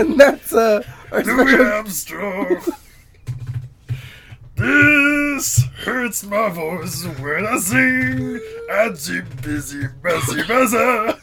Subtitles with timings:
[0.00, 1.62] and that's uh, our Louis.
[1.62, 2.60] Armstrong.
[4.56, 8.40] this hurts my voice when I sing.
[8.72, 11.20] I'm too busy, messy, messy.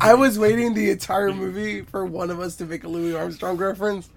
[0.00, 3.56] I was waiting the entire movie for one of us to make a Louis Armstrong
[3.56, 4.08] reference,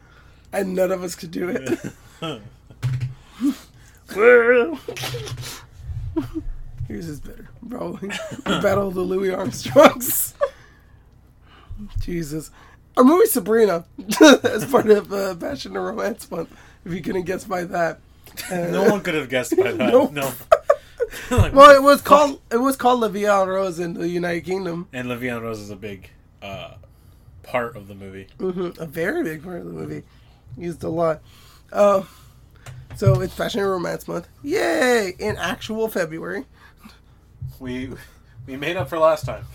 [0.51, 1.79] and none of us could do it.
[4.15, 4.77] Well,
[6.87, 8.09] Here's his better, probably.
[8.45, 10.35] Battle of the Louis Armstrongs.
[12.01, 12.51] Jesus.
[12.97, 13.85] Our movie Sabrina,
[14.43, 16.55] as part of uh, Passion and Romance Month,
[16.85, 17.99] if you couldn't guess by that.
[18.51, 19.91] Uh, No one could have guessed by that.
[19.91, 20.11] Nope.
[20.11, 20.31] No.
[21.29, 24.41] Like, Well, it was called it was called La Vie en Rose in the United
[24.41, 24.87] Kingdom.
[24.91, 26.09] and La Vie en Rose is a big
[26.41, 26.73] uh,
[27.43, 28.27] part of the movie.
[28.39, 30.01] hmm A very big part of the movie.
[30.57, 31.21] Used a lot.
[31.71, 32.01] Uh,
[32.95, 34.27] so it's Passion and Romance Month.
[34.41, 35.13] Yay!
[35.19, 36.45] In actual February.
[37.59, 37.91] We
[38.45, 39.45] we made up for last time.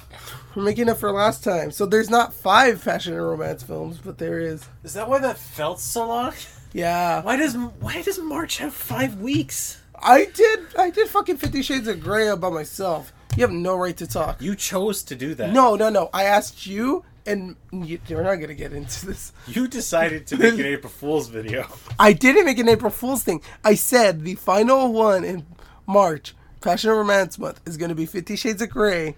[0.54, 1.71] We're making up for last time.
[1.71, 4.66] So there's not five fashion and Romance films, but there is.
[4.82, 6.32] Is that why that felt so long?
[6.72, 7.22] Yeah.
[7.22, 9.81] Why does why does March have five weeks?
[10.00, 13.12] I did I did fucking Fifty Shades of Grey by myself.
[13.37, 14.41] You have no right to talk.
[14.41, 15.53] You chose to do that.
[15.53, 16.10] No, no, no.
[16.12, 19.32] I asked you, and you, we're not gonna get into this.
[19.47, 21.66] You decided to make an April Fool's video.
[21.98, 23.43] I didn't make an April Fool's thing.
[23.65, 25.47] I said the final one in
[25.87, 29.16] March, Passion and Romance Month, is gonna be Fifty Shades of Grey.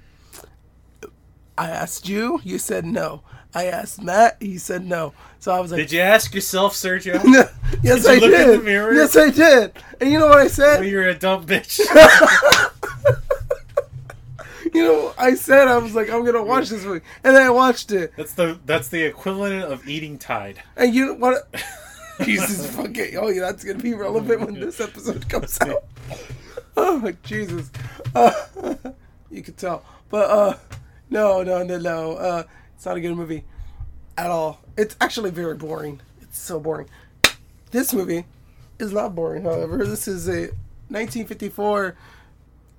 [1.58, 3.22] I asked you, you said no.
[3.54, 5.12] I asked Matt, he said no.
[5.40, 7.22] So I was like, Did you ask yourself, Sergio?
[7.82, 8.60] yes, Did I look in did.
[8.60, 8.94] the mirror?
[8.94, 9.72] Yes, I did.
[10.00, 10.80] And you know what I said?
[10.80, 11.80] Well, you're a dumb bitch.
[14.72, 17.50] You know, I said I was like, I'm gonna watch this movie, and then I
[17.50, 20.62] watched it, That's the that's the equivalent of eating Tide.
[20.76, 21.52] and you know what?
[22.24, 23.16] Jesus fucking!
[23.16, 25.82] Oh, yeah, that's gonna be relevant when this episode comes out.
[26.76, 27.70] Oh Jesus!
[28.14, 28.32] Uh,
[29.31, 30.56] you could tell, but uh,
[31.10, 32.12] no, no, no, no.
[32.14, 32.42] Uh,
[32.76, 33.44] it's not a good movie
[34.16, 34.60] at all.
[34.76, 36.00] It's actually very boring.
[36.22, 36.88] It's so boring.
[37.70, 38.25] This movie
[38.78, 39.42] is not boring.
[39.44, 40.48] However, this is a
[40.88, 41.97] 1954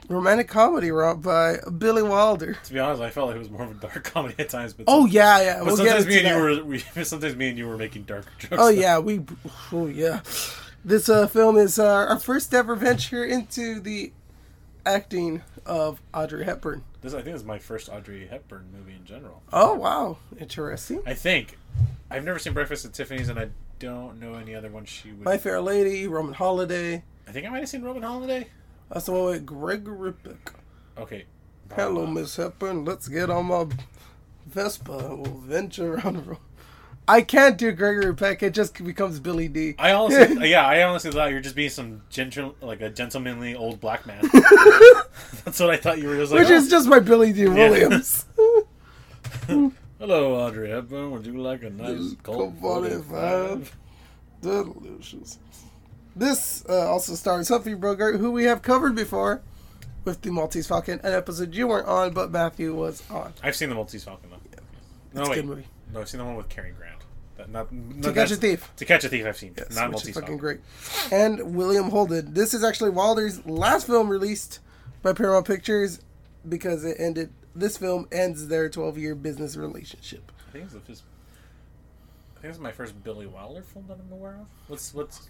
[0.09, 2.57] romantic comedy wrought by Billy Wilder.
[2.66, 4.74] To be honest, I felt like it was more of a dark comedy at times.
[4.74, 5.57] But Oh yeah, yeah.
[5.59, 6.35] but We'll sometimes me and that.
[6.38, 8.56] you were we, sometimes me and you were making darker jokes.
[8.57, 9.22] Oh yeah, we.
[9.72, 10.22] Oh yeah.
[10.84, 14.12] This uh, film is uh, our first ever venture into the
[14.86, 16.84] acting of Audrey Hepburn.
[17.02, 19.42] This I think this is my first Audrey Hepburn movie in general.
[19.53, 21.02] Oh wow, interesting.
[21.06, 21.58] I think
[22.09, 23.50] I've never seen Breakfast at Tiffany's, and I
[23.80, 25.24] don't know any other one she would.
[25.25, 27.03] My Fair Lady, Roman Holiday.
[27.28, 28.48] I think I might have seen Roman Holiday.
[28.90, 30.53] That's the one with Gregory Peck.
[30.98, 31.25] Okay.
[31.75, 32.84] Hello, Miss Hepburn.
[32.86, 33.68] Let's get on my
[34.48, 34.98] Vespa.
[34.98, 36.38] and We'll venture around the road.
[37.07, 38.41] I can't do Gregory Peck.
[38.44, 39.75] It just becomes Billy Dee.
[39.80, 43.56] I honestly, yeah, I honestly thought you were just being some gentle, like a gentlemanly
[43.56, 44.21] old black man.
[45.44, 46.42] That's what I thought you were just like.
[46.42, 47.48] Which "Oh, is just my Billy Dee.
[47.48, 48.25] Williams.
[49.48, 51.12] Hello, Audrey Hepburn.
[51.12, 53.03] Would you like a nice cold Colt 45?
[53.09, 53.77] 45?
[54.42, 55.38] Delicious.
[56.15, 59.42] This uh, also stars Humphrey Bogart, who we have covered before
[60.03, 63.33] with the Maltese Falcon, an episode you weren't on, but Matthew was on.
[63.44, 64.38] I've seen the Maltese Falcon though.
[65.13, 65.36] No, It's a wait.
[65.38, 65.65] good movie.
[65.93, 67.01] No, I've seen the one with Cary Grant.
[67.38, 68.71] That, not, no, To Catch a Thief.
[68.77, 69.53] To Catch a Thief, I've seen.
[69.57, 70.59] Yes, not which is fucking great.
[71.11, 72.33] And William Holden.
[72.33, 74.59] This is actually Wilder's last film released
[75.01, 76.01] by Paramount Pictures
[76.47, 77.31] because it ended.
[77.55, 80.31] This film ends their 12 year business relationship.
[80.47, 81.03] I think it's just.
[82.38, 84.47] I think it's my first Billy Wilder film that I'm aware of.
[84.67, 85.29] What's what's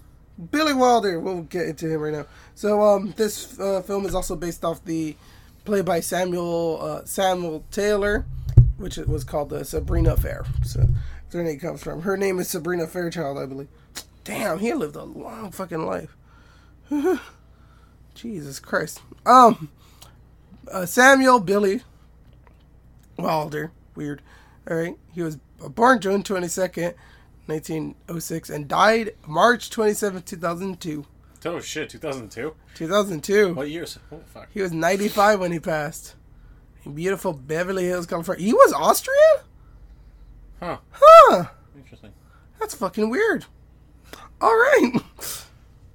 [0.49, 1.19] Billy Wilder.
[1.19, 2.25] We'll get into him right now.
[2.55, 5.15] So, um, this uh, film is also based off the
[5.65, 8.25] play by Samuel uh, Samuel Taylor,
[8.81, 10.45] which it was called the Sabrina Fair.
[10.63, 12.01] So, that's where her name comes from.
[12.01, 13.69] Her name is Sabrina Fairchild, I believe.
[14.23, 16.15] Damn, he lived a long fucking life.
[18.15, 19.01] Jesus Christ.
[19.25, 19.69] Um,
[20.71, 21.81] uh, Samuel Billy
[23.17, 23.71] Wilder.
[23.95, 24.21] Weird.
[24.69, 24.97] All right.
[25.13, 25.37] He was
[25.69, 26.93] born June 22nd,
[27.45, 31.05] 1906, and died March 27th, 2002.
[31.45, 32.53] oh shit 2002?
[32.75, 33.53] 2002.
[33.53, 33.97] What years?
[34.11, 34.49] Oh fuck.
[34.53, 36.15] He was 95 when he passed.
[36.93, 38.43] Beautiful Beverly Hills, California.
[38.45, 39.45] He was Austrian?
[40.59, 40.77] Huh.
[40.91, 41.45] Huh.
[41.75, 42.11] Interesting.
[42.59, 43.45] That's fucking weird.
[44.39, 44.91] All right.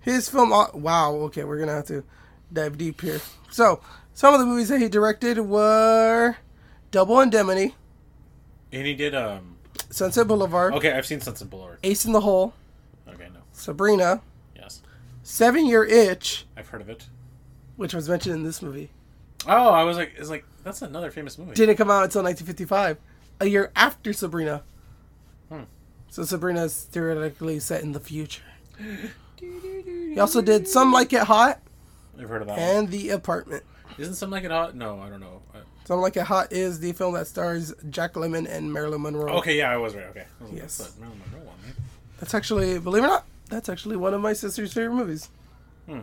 [0.01, 0.51] His film.
[0.51, 1.13] Wow.
[1.27, 2.05] Okay, we're gonna have to
[2.53, 3.21] dive deep here.
[3.51, 3.81] So,
[4.15, 6.37] some of the movies that he directed were
[6.91, 7.75] Double Indemnity,
[8.73, 9.53] And he did um.
[9.91, 11.79] Sunset Boulevard, Okay, I've seen Sunset Boulevard.
[11.85, 12.55] Ace in the Hole,
[13.09, 13.41] Okay, no.
[13.53, 14.21] Sabrina,
[14.57, 14.83] Yes,
[15.23, 17.07] Seven Year Itch, I've heard of it.
[17.77, 18.91] which was mentioned in this movie.
[19.47, 21.55] Oh, I was like, it's like that's another famous movie.
[21.55, 22.99] Didn't come out until 1955,
[23.41, 24.63] a year after Sabrina.
[25.49, 25.63] Hmm.
[26.11, 28.43] So Sabrina is theoretically set in the future.
[29.41, 31.61] He also did Some Like It Hot
[32.19, 32.59] I've heard of that.
[32.59, 32.67] one.
[32.69, 33.63] and The Apartment.
[33.99, 34.75] Isn't something like it hot?
[34.75, 35.41] No, I don't know.
[35.55, 39.33] I, Something Like It Hot is the film that stars Jack Lemmon and Marilyn Monroe.
[39.39, 40.07] Okay, yeah, I was right.
[40.07, 40.25] Okay.
[40.41, 40.77] Was Yes.
[40.79, 41.75] that's Marilyn Monroe one, right?
[42.19, 45.29] That's actually, believe it or not, that's actually one of my sister's favorite movies.
[45.87, 46.01] Hmm.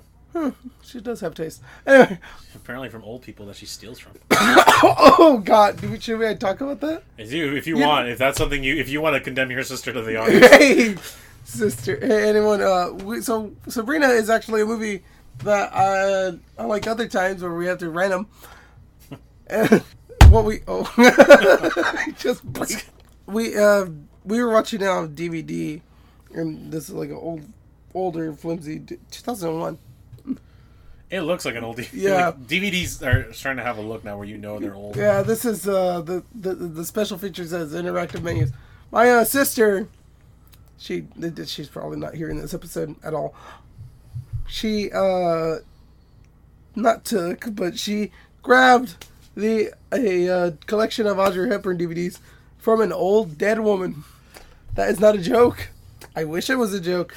[0.83, 1.61] She does have taste.
[1.85, 2.19] Anyway,
[2.55, 4.13] Apparently from old people that she steals from.
[4.31, 7.03] oh God, do we, should we talk about that?
[7.17, 9.63] If you, if you want, if that's something you, if you want to condemn your
[9.63, 10.95] sister to the audience, hey,
[11.43, 11.99] sister.
[11.99, 12.61] Hey, anyone?
[12.61, 15.03] Uh, we, so Sabrina is actually a movie
[15.39, 18.27] that uh, unlike other times where we have to rent them.
[19.47, 19.79] And
[20.29, 20.91] what we oh,
[22.17, 22.87] just break.
[23.25, 23.87] We uh
[24.25, 25.81] we were watching it on DVD,
[26.33, 27.41] and this is like an old,
[27.93, 29.77] older flimsy two thousand one.
[31.13, 31.89] It looks like an old DVD.
[31.93, 32.25] Yeah.
[32.27, 34.95] Like, DVDs are starting to have a look now where you know they're old.
[34.95, 38.51] Yeah, this is uh the the the special features as interactive menus.
[38.91, 39.87] My uh, sister,
[40.77, 41.05] she
[41.45, 43.35] she's probably not hearing this episode at all.
[44.47, 45.57] She uh
[46.75, 48.11] not took, but she
[48.41, 49.05] grabbed
[49.35, 52.19] the a uh, collection of Audrey Hepburn DVDs
[52.57, 54.03] from an old dead woman.
[54.75, 55.69] That is not a joke.
[56.15, 57.15] I wish it was a joke.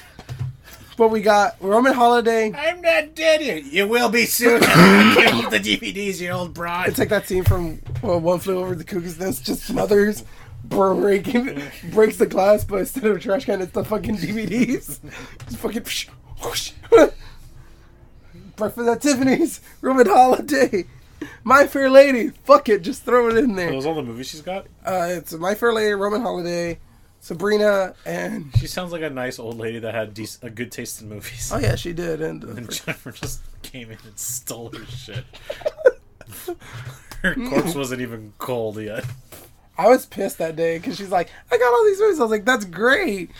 [0.96, 2.52] But we got Roman Holiday.
[2.54, 3.64] I'm not dead yet.
[3.64, 4.60] You will be soon.
[4.60, 6.88] Give the DVDs, you old broad.
[6.88, 10.24] It's like that scene from well, One Flew Over the Cuckoo's Nest, just smothers,
[10.64, 11.60] breaking,
[11.92, 15.00] breaks the glass, but instead of a trash can, it's the fucking DVDs.
[15.46, 15.84] It's fucking.
[16.42, 16.72] whoosh.
[18.56, 20.86] Breakfast at Tiffany's, Roman Holiday,
[21.44, 22.28] My Fair Lady.
[22.44, 23.70] Fuck it, just throw it in Are there.
[23.70, 24.66] those all the movies she's got?
[24.84, 26.78] Uh, it's My Fair Lady, Roman Holiday,
[27.20, 31.02] Sabrina, and She sounds like a nice old lady that had dec- a good taste
[31.02, 31.50] in movies.
[31.52, 32.20] oh yeah, she did.
[32.22, 35.24] And, uh, And Jennifer just came in and stole her shit.
[37.22, 39.04] her corpse wasn't even cold yet.
[39.78, 42.18] I was pissed that day because she's like, I got all these movies.
[42.18, 43.30] I was like, that's great.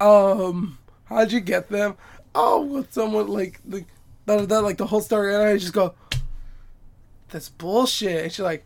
[0.00, 1.96] Um, how'd you get them?
[2.34, 3.86] Oh, with someone like like
[4.26, 5.94] that, that like the whole story, and I just go,
[7.30, 8.22] that's bullshit.
[8.24, 8.64] And she's like,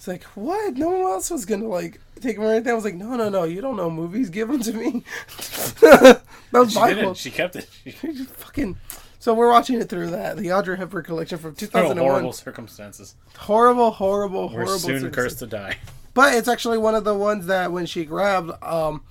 [0.00, 0.78] it's like what?
[0.78, 2.72] No one else was gonna like take them or anything.
[2.72, 4.30] I was like, no, no, no, you don't know movies.
[4.30, 5.04] Give them to me.
[5.82, 7.04] that was She my didn't.
[7.04, 7.16] fault.
[7.18, 7.64] She kept it.
[8.38, 8.78] Fucking.
[9.18, 11.98] So we're watching it through that the Audrey Hepburn collection from under 2001.
[12.10, 13.14] horrible circumstances.
[13.36, 14.78] horrible, horrible, We're horrible.
[14.78, 15.14] soon circumstances.
[15.14, 15.76] cursed to die.
[16.14, 19.02] But it's actually one of the ones that when she grabbed, um,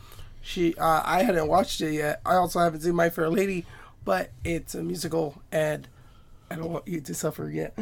[0.41, 2.19] she uh, I hadn't watched it yet.
[2.25, 3.67] I also haven't seen My Fair Lady,
[4.03, 5.88] but it's a musical, and
[6.50, 7.77] I don't want you to suffer yet.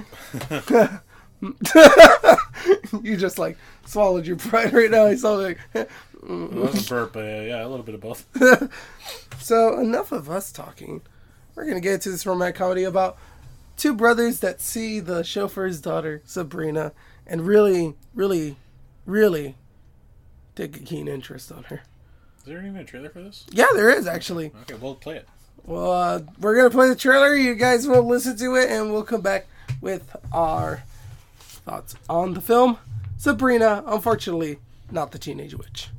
[3.01, 5.05] you just like swallowed your pride right now.
[5.05, 5.59] I saw like.
[5.73, 5.89] It
[6.29, 8.25] wasn't burp, but uh, yeah, a little bit of both.
[9.39, 11.01] So enough of us talking.
[11.55, 13.17] We're gonna get into this romantic comedy about
[13.77, 16.91] two brothers that see the chauffeur's daughter Sabrina
[17.25, 18.57] and really, really,
[19.05, 19.55] really
[20.55, 21.83] take a keen interest on her.
[22.39, 23.45] Is there even a trailer for this?
[23.49, 24.51] Yeah, there is actually.
[24.63, 25.29] Okay, we'll play it.
[25.63, 27.33] Well, uh, we're gonna play the trailer.
[27.33, 29.47] You guys will listen to it, and we'll come back
[29.79, 30.83] with our
[31.67, 32.77] thoughts on the film.
[33.17, 34.59] Sabrina, unfortunately,
[34.89, 35.89] not the teenage witch.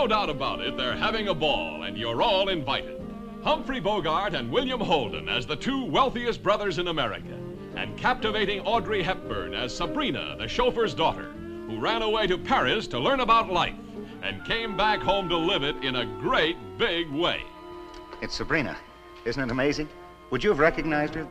[0.00, 2.98] No doubt about it, they're having a ball, and you're all invited.
[3.44, 7.38] Humphrey Bogart and William Holden as the two wealthiest brothers in America,
[7.76, 11.32] and captivating Audrey Hepburn as Sabrina, the chauffeur's daughter,
[11.66, 13.74] who ran away to Paris to learn about life
[14.22, 17.42] and came back home to live it in a great big way.
[18.22, 18.78] It's Sabrina.
[19.26, 19.90] Isn't it amazing?
[20.30, 21.28] Would you have recognized her?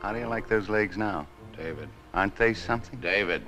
[0.00, 1.26] How do you like those legs now?
[1.56, 1.88] David.
[2.14, 3.00] Aren't they something?
[3.00, 3.42] David.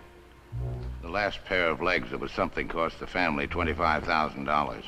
[1.08, 4.82] The last pair of legs that was something cost the family $25,000.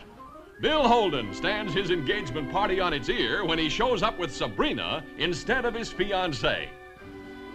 [0.61, 5.03] Bill Holden stands his engagement party on its ear when he shows up with Sabrina
[5.17, 6.69] instead of his fiancée.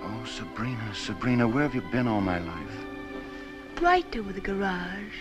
[0.01, 2.85] Oh, Sabrina, Sabrina, where have you been all my life?
[3.79, 5.13] Right over the garage.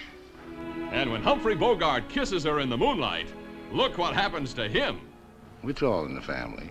[0.90, 3.28] And when Humphrey Bogart kisses her in the moonlight,
[3.70, 5.02] look what happens to him.
[5.64, 6.70] It's all in the family.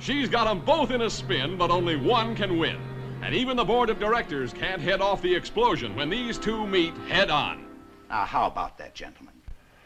[0.00, 2.97] She's got 'em both in a spin, but only one can win.
[3.20, 6.94] And even the board of directors can't head off the explosion when these two meet
[7.08, 7.66] head on.
[8.08, 9.34] Now, how about that, gentlemen?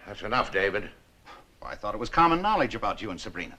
[0.07, 0.91] That's enough, David.
[1.61, 3.57] Well, I thought it was common knowledge about you and Sabrina.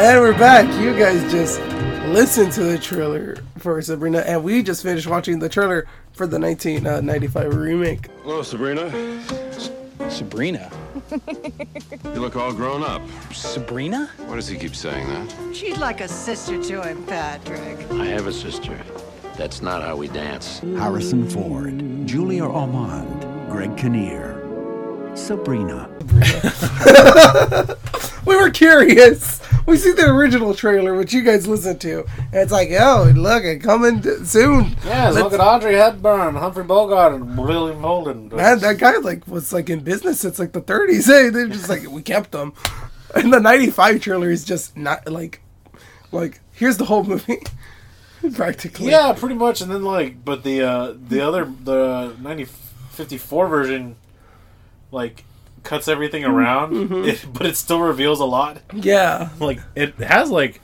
[0.00, 0.66] And we're back.
[0.80, 1.60] You guys just
[2.12, 6.38] listened to the trailer for Sabrina, and we just finished watching the trailer for the
[6.38, 8.06] 1995 uh, remake.
[8.22, 8.90] Hello, Sabrina.
[10.10, 10.70] Sabrina.
[12.04, 13.02] You look all grown up.
[13.32, 14.10] Sabrina?
[14.26, 15.54] Why does he keep saying that?
[15.54, 17.78] She's like a sister to him, Patrick.
[17.92, 18.76] I have a sister.
[19.36, 20.58] That's not how we dance.
[20.58, 24.37] Harrison Ford, Julia Ormond, Greg Kinnear,
[25.14, 25.88] Sabrina.
[28.26, 29.40] we were curious.
[29.66, 33.44] We see the original trailer, which you guys listened to, and it's like, oh, look,
[33.44, 34.76] it coming soon.
[34.86, 38.28] Yeah, look at Audrey Hepburn, Humphrey Bogart, and William Holden.
[38.28, 41.06] Man, that guy like was like in business since like the 30s.
[41.06, 42.54] Hey, they're just like we kept them.
[43.14, 45.40] And the 95 trailer is just not like,
[46.12, 47.40] like here's the whole movie,
[48.34, 48.90] practically.
[48.90, 49.60] Yeah, pretty much.
[49.60, 53.96] And then like, but the uh, the other the 1954 version,
[54.90, 55.24] like
[55.64, 57.06] cuts everything around, Mhm.
[57.08, 58.58] it, but it still reveals a lot.
[58.72, 59.30] Yeah.
[59.40, 60.60] like it has like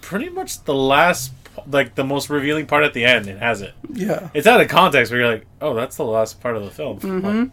[0.00, 1.32] pretty much the last,
[1.70, 3.26] like the most revealing part at the end.
[3.28, 3.72] It has it.
[3.92, 4.28] Yeah.
[4.34, 6.98] It's out of context where you're like, oh, that's the last part of the film.
[7.00, 7.44] hmm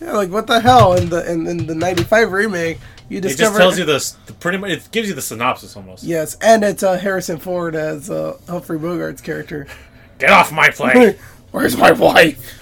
[0.00, 0.94] Yeah, like what the hell?
[0.94, 4.32] In the in, in the '95 remake, you discover, It just tells you the, the
[4.34, 4.70] pretty much.
[4.70, 6.04] It gives you the synopsis almost.
[6.04, 9.66] Yes, and it's uh, Harrison Ford as uh, Humphrey Bogart's character.
[10.18, 11.16] Get off my plane.
[11.50, 12.60] Where's my wife?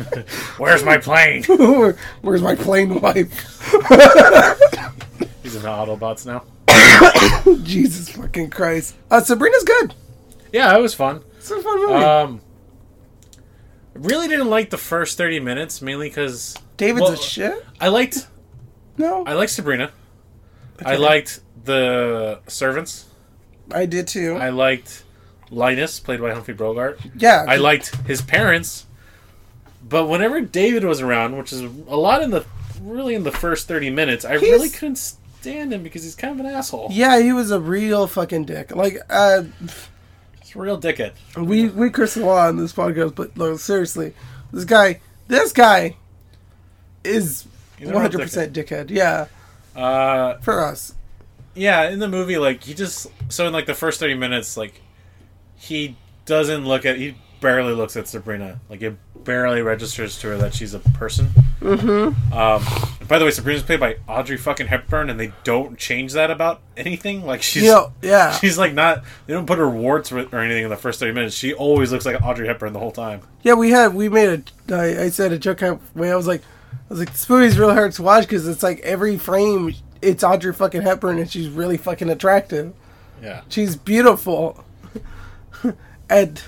[0.59, 1.43] Where's my plane?
[2.23, 3.33] Where's my plane wife?
[5.43, 6.45] He's in the Autobots now.
[7.63, 8.95] Jesus fucking Christ!
[9.11, 9.95] Uh, Sabrina's good.
[10.53, 11.23] Yeah, it was fun.
[11.39, 11.95] It's a fun movie.
[11.95, 12.41] Um,
[13.95, 17.65] really didn't like the first thirty minutes, mainly because David's a shit.
[17.81, 18.27] I liked.
[18.99, 19.91] No, I liked Sabrina.
[20.85, 20.97] I Okay.
[21.03, 23.07] liked the servants.
[23.73, 24.37] I did too.
[24.37, 25.03] I liked
[25.51, 26.99] Linus, played by Humphrey Bogart.
[27.17, 27.45] Yeah.
[27.49, 28.87] I liked his parents.
[29.89, 32.45] But whenever David was around, which is a lot in the
[32.83, 36.39] really in the first thirty minutes, I He's- really couldn't stand him because he's kind
[36.39, 36.89] of an asshole.
[36.91, 38.75] Yeah, he was a real fucking dick.
[38.75, 39.45] Like, uh,
[40.43, 41.13] He's a real dickhead.
[41.37, 44.13] we we curse a lot on this podcast, but no, seriously,
[44.53, 45.97] this guy, this guy,
[47.05, 47.47] is
[47.81, 48.91] one hundred percent dickhead.
[48.91, 49.27] Yeah,
[49.77, 50.95] Uh, for us.
[51.55, 54.81] Yeah, in the movie, like he just so in like the first thirty minutes, like
[55.67, 58.61] he doesn't look at he barely looks at Sabrina.
[58.69, 61.29] Like it barely registers to her that she's a person.
[61.61, 62.33] Mm-hmm.
[62.33, 62.65] Um,
[63.09, 66.61] by the way, Sabrina's played by Audrey fucking Hepburn, and they don't change that about
[66.77, 67.25] anything.
[67.25, 68.33] Like she's know, yeah.
[68.39, 71.35] she's like not they don't put her warts or anything in the first thirty minutes.
[71.35, 73.23] She always looks like Audrey Hepburn the whole time.
[73.43, 74.75] Yeah, we had we made a.
[74.75, 75.61] I, I said a joke
[75.95, 76.11] way.
[76.11, 76.43] I was like,
[76.73, 80.23] I was like, this movie's real hard to watch because it's like every frame it's
[80.23, 82.73] Audrey fucking Hepburn and she's really fucking attractive.
[83.23, 83.43] Yeah.
[83.49, 84.65] She's beautiful,
[86.11, 86.43] and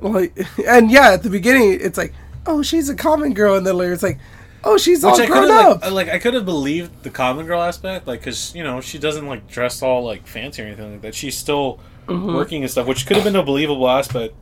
[0.00, 0.36] like,
[0.66, 2.12] and yeah, at the beginning it's like,
[2.46, 4.18] oh, she's a common girl, and then later it's like,
[4.64, 5.82] oh, she's all I grown up.
[5.82, 8.98] like, like I could have believed the common girl aspect, like because you know she
[8.98, 11.14] doesn't like dress all like fancy or anything like that.
[11.14, 12.34] She's still Mhm.
[12.34, 14.34] working and stuff, which could have been a believable aspect.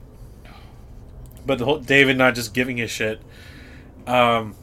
[1.46, 3.20] But the whole David not just giving his shit.
[4.06, 4.54] Um,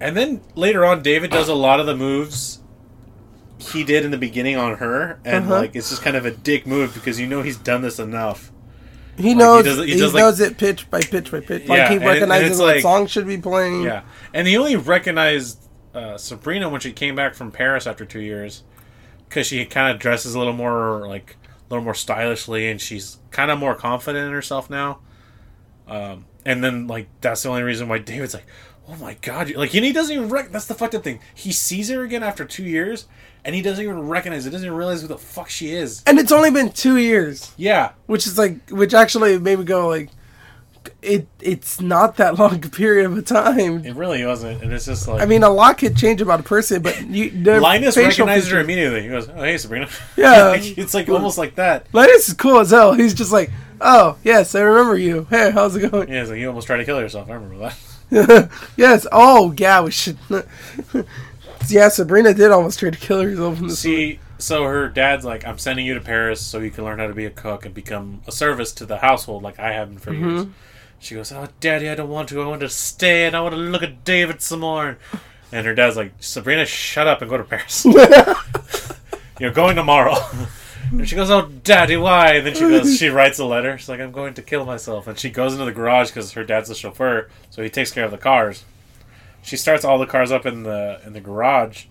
[0.00, 2.60] and then later on, David does a lot of the moves
[3.58, 5.60] he did in the beginning on her, and Uh-huh.
[5.60, 8.52] like it's just kind of a dick move because you know he's done this enough.
[9.18, 9.64] he Like, knows.
[9.64, 11.66] does- he does, like- knows it pitch by pitch by pitch.
[11.68, 13.82] Like Yeah, he it- recognizes it's what like- song should be playing.
[13.82, 14.02] Yeah,
[14.34, 15.58] and he only recognized
[15.94, 18.62] uh, Sabrina when she came back from Paris after two years,
[19.26, 23.16] because she kind of dresses a little more like a little more stylishly, and she's
[23.30, 24.98] kind of more confident in herself now.
[25.88, 28.46] Um, and then like that's the only reason why David's like,
[28.86, 31.20] oh my god, like and he doesn't even rec- that's the fucked up thing.
[31.34, 33.06] He sees her again after two years,
[33.46, 34.50] and he doesn't even recognize it.
[34.50, 36.02] Doesn't even realize who the fuck she is.
[36.04, 37.52] And it's only been two years.
[37.56, 40.10] Yeah, which is like, which actually made me go like,
[41.00, 41.28] it.
[41.40, 43.84] It's not that long a period of a time.
[43.84, 46.42] it really wasn't, and it's just like I mean, a lot could change about a
[46.42, 47.30] person, but you.
[47.60, 49.02] Linus recognizes her immediately.
[49.02, 50.54] He goes, "Oh, hey, Sabrina." Yeah.
[50.56, 51.86] It's like almost like that.
[51.92, 52.94] Linus is cool as hell.
[52.94, 53.50] He's just like,
[53.80, 55.28] oh yes, I remember you.
[55.30, 56.08] Hey, how's it going?
[56.08, 57.30] Yeah, it's like you almost tried to kill yourself.
[57.30, 57.70] I remember
[58.10, 58.50] that.
[58.76, 59.06] yes.
[59.12, 60.18] Oh yeah, we should.
[61.70, 63.78] yeah, Sabrina did almost try to kill herself in this.
[63.78, 67.06] See, so her dad's like, "I'm sending you to Paris so you can learn how
[67.06, 69.98] to be a cook and become a service to the household, like I have been
[69.98, 70.50] for years." Mhm.
[70.98, 72.42] She goes, "Oh, Daddy, I don't want to.
[72.42, 74.98] I want to stay and I want to look at David some more."
[75.52, 77.84] And her dad's like, "Sabrina, shut up and go to Paris.
[79.38, 80.16] You're going tomorrow."
[80.90, 83.76] And she goes, "Oh, Daddy, why?" And then she goes, she writes a letter.
[83.76, 86.44] She's like, "I'm going to kill myself." And she goes into the garage because her
[86.44, 88.64] dad's a chauffeur, so he takes care of the cars.
[89.46, 91.84] She starts all the cars up in the in the garage.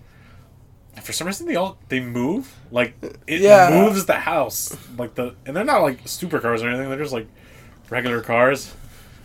[0.94, 2.94] And for some reason, they all they move like
[3.26, 3.70] it Yeah.
[3.70, 6.90] moves the house like the and they're not like supercars or anything.
[6.90, 7.28] They're just like
[7.88, 8.74] regular cars.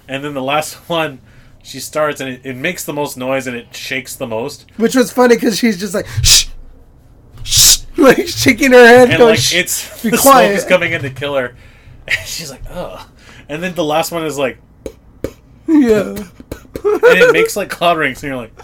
[0.08, 1.20] And then the last one,
[1.62, 4.66] she starts and it, it makes the most noise and it shakes the most.
[4.78, 6.48] Which was funny because she's just like, shh,
[7.44, 7.80] shh.
[7.98, 11.02] like shaking her head, and going, like "Shh, it's be the smoke is coming in
[11.02, 11.56] to kill her.
[12.08, 13.06] And she's like, oh.
[13.50, 14.58] And then the last one is like,
[15.68, 16.16] yeah.
[16.84, 18.56] And it makes like cloud rings, and you're like,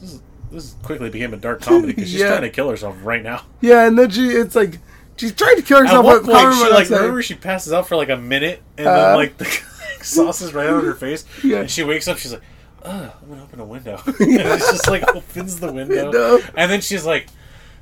[0.00, 2.28] this, is, this quickly became a dark comedy because she's Yeah.
[2.28, 3.42] trying to kill herself right now.
[3.60, 4.78] Yeah, and then she, it's like
[5.16, 6.04] she's trying to kill At herself.
[6.04, 8.94] one with point, she like remember she passes out for like a minute, and Uh,
[9.08, 9.44] then like the
[10.02, 11.60] sauce is right on her face, Yeah.
[11.60, 12.18] and she wakes up.
[12.18, 12.42] She's like,
[12.84, 16.80] "Ugh, I'm gonna open a window." and it's just like opens the window, and then
[16.80, 17.26] she's like,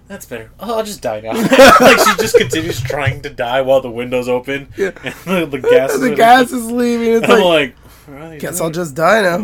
[0.08, 0.50] "That's better.
[0.60, 4.28] Oh, I'll just die now." like she just continues trying to die while the window's
[4.28, 4.92] open, Yeah.
[5.04, 5.14] and
[5.52, 5.92] the, the gas.
[5.94, 7.14] And is the gas is leaving.
[7.14, 9.38] It's And I'm like, like, "Well, guess I'll it." just die now.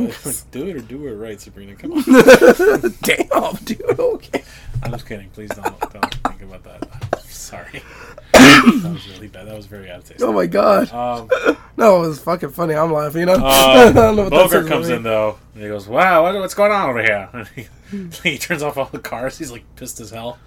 [0.51, 1.75] Do it or do it right, Sabrina.
[1.75, 2.03] Come on.
[3.03, 3.83] Damn, dude.
[3.99, 4.45] Okay.
[4.83, 5.31] I'm just kidding.
[5.31, 7.21] Please don't don't think about that.
[7.29, 7.83] Sorry.
[8.33, 9.49] that was really bad.
[9.49, 10.23] That was very out of taste.
[10.23, 10.93] Oh my god.
[10.93, 11.29] Um,
[11.77, 12.75] no, it was fucking funny.
[12.75, 13.21] I'm laughing.
[13.21, 13.35] You know.
[13.35, 13.39] Uh,
[13.89, 16.73] I don't know what Bogart comes in though, and he goes, "Wow, what, what's going
[16.73, 17.49] on over here?" And
[18.23, 19.39] he, he turns off all the cars.
[19.39, 20.39] He's like pissed as hell.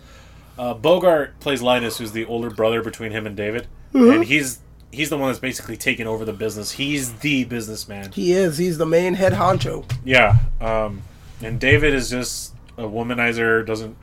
[0.57, 4.59] Uh, Bogart plays Linus, who's the older brother between him and David, and he's
[4.93, 6.71] he's the one that's basically taken over the business.
[6.71, 8.11] He's the businessman.
[8.11, 8.57] He is.
[8.57, 9.89] He's the main head honcho.
[10.05, 11.01] Yeah, um,
[11.41, 13.65] and David is just a womanizer.
[13.65, 13.97] Doesn't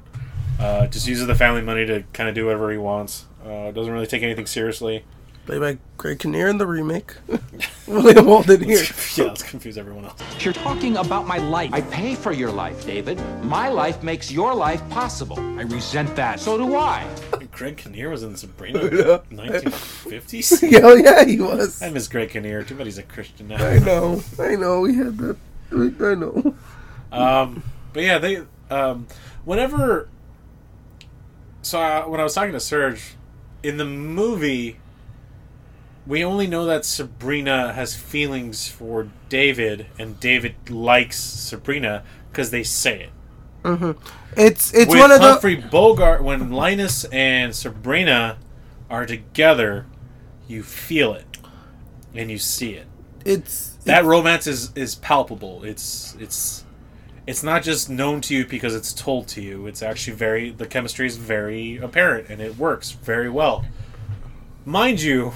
[0.59, 3.24] uh, just uses the family money to kind of do whatever he wants.
[3.44, 5.05] Uh, doesn't really take anything seriously.
[5.50, 7.12] Played by Greg Kinnear in the remake.
[7.88, 8.84] William Holden here.
[9.16, 10.22] yeah, let's confuse everyone else.
[10.44, 11.70] You're talking about my life.
[11.72, 13.18] I pay for your life, David.
[13.42, 15.40] My life makes your life possible.
[15.58, 16.38] I resent that.
[16.38, 17.04] So do I.
[17.50, 19.18] Greg Kinnear was in the Sabrina, Yeah.
[19.32, 20.70] 1950s.
[20.70, 21.82] Hell yeah, he was.
[21.82, 22.62] I miss Greg Kinnear.
[22.62, 23.56] Too bad he's a Christian now.
[23.56, 24.22] I know.
[24.38, 24.82] I know.
[24.82, 25.36] We had that.
[25.72, 26.54] I know.
[27.10, 29.08] Um, but yeah, they um,
[29.44, 30.08] whenever.
[31.62, 33.16] So I, when I was talking to Serge,
[33.64, 34.76] in the movie,
[36.06, 42.62] we only know that Sabrina has feelings for David, and David likes Sabrina because they
[42.62, 43.10] say it.
[43.64, 43.92] hmm
[44.36, 45.26] It's it's With one of the.
[45.28, 48.38] Humphrey Bogart, when Linus and Sabrina
[48.88, 49.86] are together,
[50.48, 51.26] you feel it,
[52.14, 52.86] and you see it.
[53.24, 55.62] It's that romance is is palpable.
[55.64, 56.64] It's it's
[57.26, 59.66] it's not just known to you because it's told to you.
[59.66, 63.64] It's actually very the chemistry is very apparent and it works very well.
[64.64, 65.32] Mind you,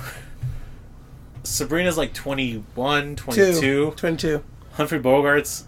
[1.45, 3.61] Sabrina's like 21, 22.
[3.61, 3.91] Two.
[3.97, 4.43] 22.
[4.73, 5.67] Humphrey Bogart's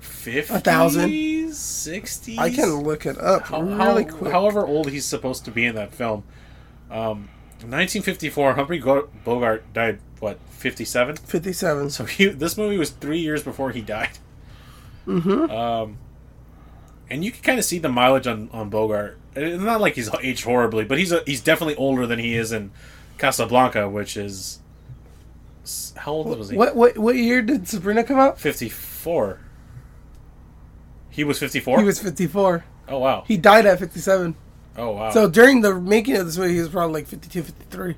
[0.00, 1.52] 50 A thousand.
[1.52, 4.32] 60 I can look it up how, really how- quick.
[4.32, 6.24] however old he's supposed to be in that film.
[6.90, 7.28] Um,
[7.60, 9.98] 1954, Humphrey Bogart died.
[10.20, 11.16] What, 57?
[11.16, 11.90] 57.
[11.90, 14.18] So he, this movie was three years before he died.
[15.06, 15.50] Mm-hmm.
[15.50, 15.98] Um,
[17.10, 19.18] and you can kind of see the mileage on, on Bogart.
[19.34, 22.52] It's not like he's aged horribly, but he's a, he's definitely older than he is
[22.52, 22.70] in
[23.16, 24.60] Casablanca, which is
[25.96, 26.56] how old was he?
[26.56, 28.38] What what what year did Sabrina come out?
[28.38, 29.40] 54.
[31.10, 31.78] He was 54.
[31.80, 32.64] He was 54.
[32.88, 33.24] Oh wow.
[33.26, 34.34] He died at 57.
[34.76, 35.10] Oh wow.
[35.10, 37.94] So during the making of this movie, he was probably like 52, 53.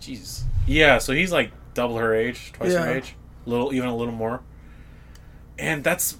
[0.00, 0.42] Jeez.
[0.66, 2.96] Yeah, so he's like double her age, twice her Yeah.
[2.98, 3.14] age,
[3.46, 4.40] little, even a little more.
[5.58, 6.16] And that's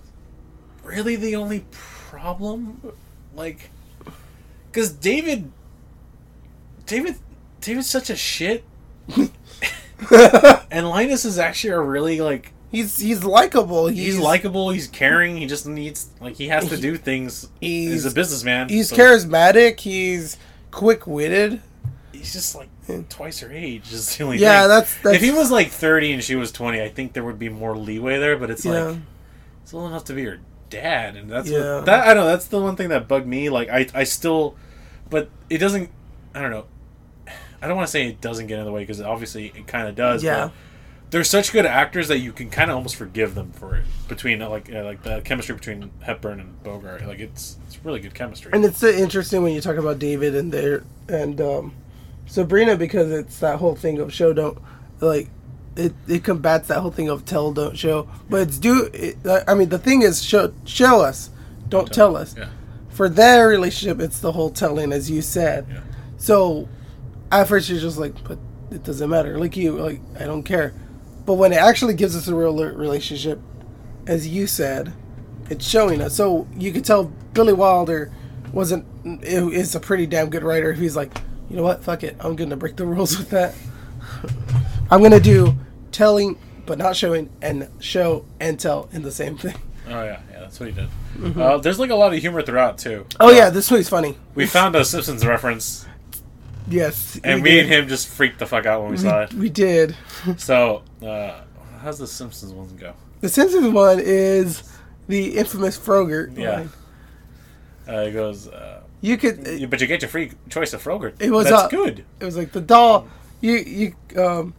[0.83, 2.93] really the only problem,
[3.35, 3.71] like,
[4.71, 5.51] because David,
[6.87, 7.17] David,
[7.61, 8.65] David's such a shit,
[10.71, 12.53] and Linus is actually a really like.
[12.71, 13.89] He's he's likable.
[13.89, 14.71] He's, He's, likable.
[14.71, 15.37] He's caring.
[15.37, 17.49] He just needs like he has to do things.
[17.61, 18.71] He's, a businessman.
[18.71, 19.81] He's so charismatic.
[19.81, 20.39] He's
[20.71, 21.61] quick witted.
[22.13, 22.69] He's just like
[23.11, 23.93] twice her age.
[23.93, 24.69] Is the only Yeah, thing.
[24.69, 27.39] that's- that's- if he was like thirty and she was twenty, I think there would
[27.39, 28.39] be more leeway there.
[28.39, 28.85] But it's Yeah.
[28.85, 28.97] like
[29.63, 31.77] it's old enough to be her dad, and that's Yeah.
[31.77, 33.51] what, that I know that's the one thing that bugged me.
[33.51, 34.57] Like I I still,
[35.11, 35.91] but it doesn't.
[36.35, 36.65] I don't know.
[37.63, 39.89] I don't want to say it doesn't get in the way because obviously it kind
[39.89, 40.25] of does.
[40.25, 40.47] Yeah.
[40.47, 40.53] But
[41.11, 44.41] they're such good actors that you can kind of almost forgive them for it between
[44.41, 47.07] uh, like uh, like the chemistry between Hepburn and Bogart.
[47.07, 48.51] Like it's it's really good chemistry.
[48.53, 51.75] And it's uh, interesting when you talk about David and their and um,
[52.27, 54.59] Sabrina because it's that whole thing of show don't
[55.01, 55.29] like
[55.77, 55.93] it.
[56.09, 58.89] It combats that whole thing of tell don't show, but it's do.
[58.95, 61.29] It, I mean, the thing is show show us,
[61.69, 62.35] don't tell us.
[62.37, 62.49] Yeah.
[62.89, 65.67] For their relationship, it's the whole telling, as you said.
[65.71, 65.81] yeah.
[66.17, 66.69] So
[67.41, 68.39] at first you're just like, but
[68.71, 69.39] it doesn't matter.
[69.39, 70.75] Like you, like I don't care.
[71.25, 73.41] But when it actually gives us a real relationship,
[74.07, 74.93] as you said,
[75.51, 76.15] it's showing us.
[76.15, 78.13] So you could tell Billy Wilder
[78.53, 78.87] wasn't
[79.25, 80.73] is a pretty damn good writer.
[80.73, 81.13] He's like,
[81.49, 83.55] you know what, fuck it, I'm gonna break the rules with that.
[84.91, 85.55] I'm gonna do
[85.91, 89.57] telling but not showing, and show and tell in the same thing.
[89.89, 90.89] Oh yeah, yeah, that's what he did.
[91.19, 91.37] Mhm.
[91.37, 93.05] Uh, there's like a lot of humor throughout too.
[93.19, 94.17] Oh yeah, this movie's funny.
[94.37, 95.87] We found a Simpsons reference,
[96.73, 97.65] Yes, and we me did.
[97.65, 99.33] and him just freaked the fuck out when we, We- saw it.
[99.35, 99.95] we did.
[100.39, 101.41] So, uh,
[101.81, 102.95] how's the Simpsons one go?
[103.21, 104.63] The Simpsons one is
[105.09, 106.33] the infamous Frogurt.
[106.37, 106.67] Yeah.
[107.89, 109.47] Uh, it goes, uh, You could.
[109.47, 111.17] Yeah, but you get your free choice of Frogurt.
[111.21, 112.05] It was That's uh, good.
[112.21, 113.09] It was like the doll.
[113.41, 114.55] You you um.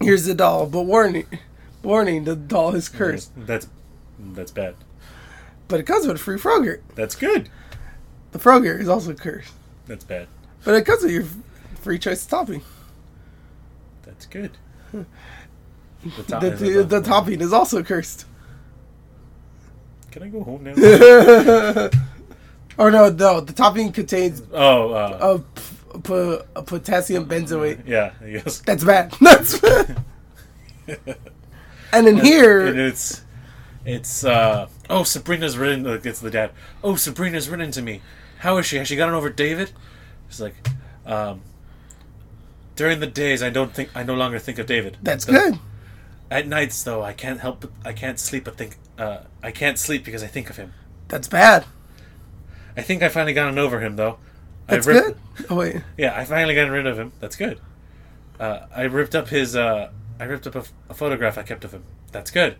[0.00, 1.24] Here's the doll, but warning,
[1.82, 3.30] warning: the doll is cursed.
[3.36, 3.68] That's
[4.18, 4.74] that's bad.
[5.68, 6.82] But it comes with a free Frogurt.
[6.96, 7.48] That's good.
[8.32, 9.52] The Frogurt is also cursed,
[9.86, 10.28] That's bad.
[10.66, 11.24] But it comes with your
[11.80, 12.62] free choice of topping.
[14.02, 14.50] That's good.
[16.04, 18.26] The, top, The, the, the topping is also cursed.
[20.12, 20.72] Can I go home now?
[22.78, 27.88] or no, no, the topping contains oh, uh, a, p- p- a potassium benzoate.
[27.88, 28.12] yeah.
[28.24, 28.60] Yes.
[28.60, 29.14] That's bad.
[29.20, 30.04] That's bad.
[31.92, 33.22] and in here, and it's
[33.84, 36.52] it's uh oh Sabrina's written it's the dad.
[36.84, 38.00] Oh Sabrina's written to me.
[38.38, 38.76] How is she?
[38.76, 39.72] Has she gotten over David?
[40.28, 40.54] He's like,
[41.04, 41.42] um,
[42.74, 44.98] during the days I don't think I no longer think of David.
[45.02, 45.58] That's good.
[46.30, 49.78] At nights though, I can't help but I can't sleep but think uh I can't
[49.78, 50.72] sleep because I think of him.
[51.08, 51.64] that's bad.
[52.76, 54.18] I think I finally gotten over him though.
[54.66, 55.46] That's I ripped, good.
[55.50, 57.12] Oh wait, Yeah, I finally gotten rid of him.
[57.20, 57.60] That's good.
[58.38, 59.56] Uh, I ripped up his.
[59.56, 61.84] Uh, I ripped up a, a photograph I kept of him.
[62.12, 62.56] That's good.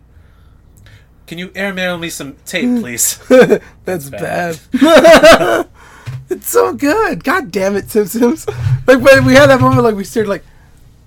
[1.27, 3.17] Can you airmail me some tape, please?
[3.83, 4.59] that's bad.
[4.71, 5.67] bad.
[6.29, 7.23] it's so good.
[7.23, 8.45] God damn it, Simpsons.
[8.85, 10.43] Like when we had that moment, like we stared, like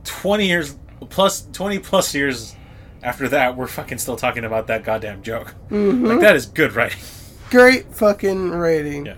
[0.04, 0.78] twenty years
[1.10, 2.56] plus, twenty plus years
[3.02, 5.54] after that, we're fucking still talking about that goddamn joke.
[5.70, 6.08] Mhm.
[6.08, 7.00] Like that is good writing.
[7.50, 9.06] Great fucking writing.
[9.06, 9.18] Yeah.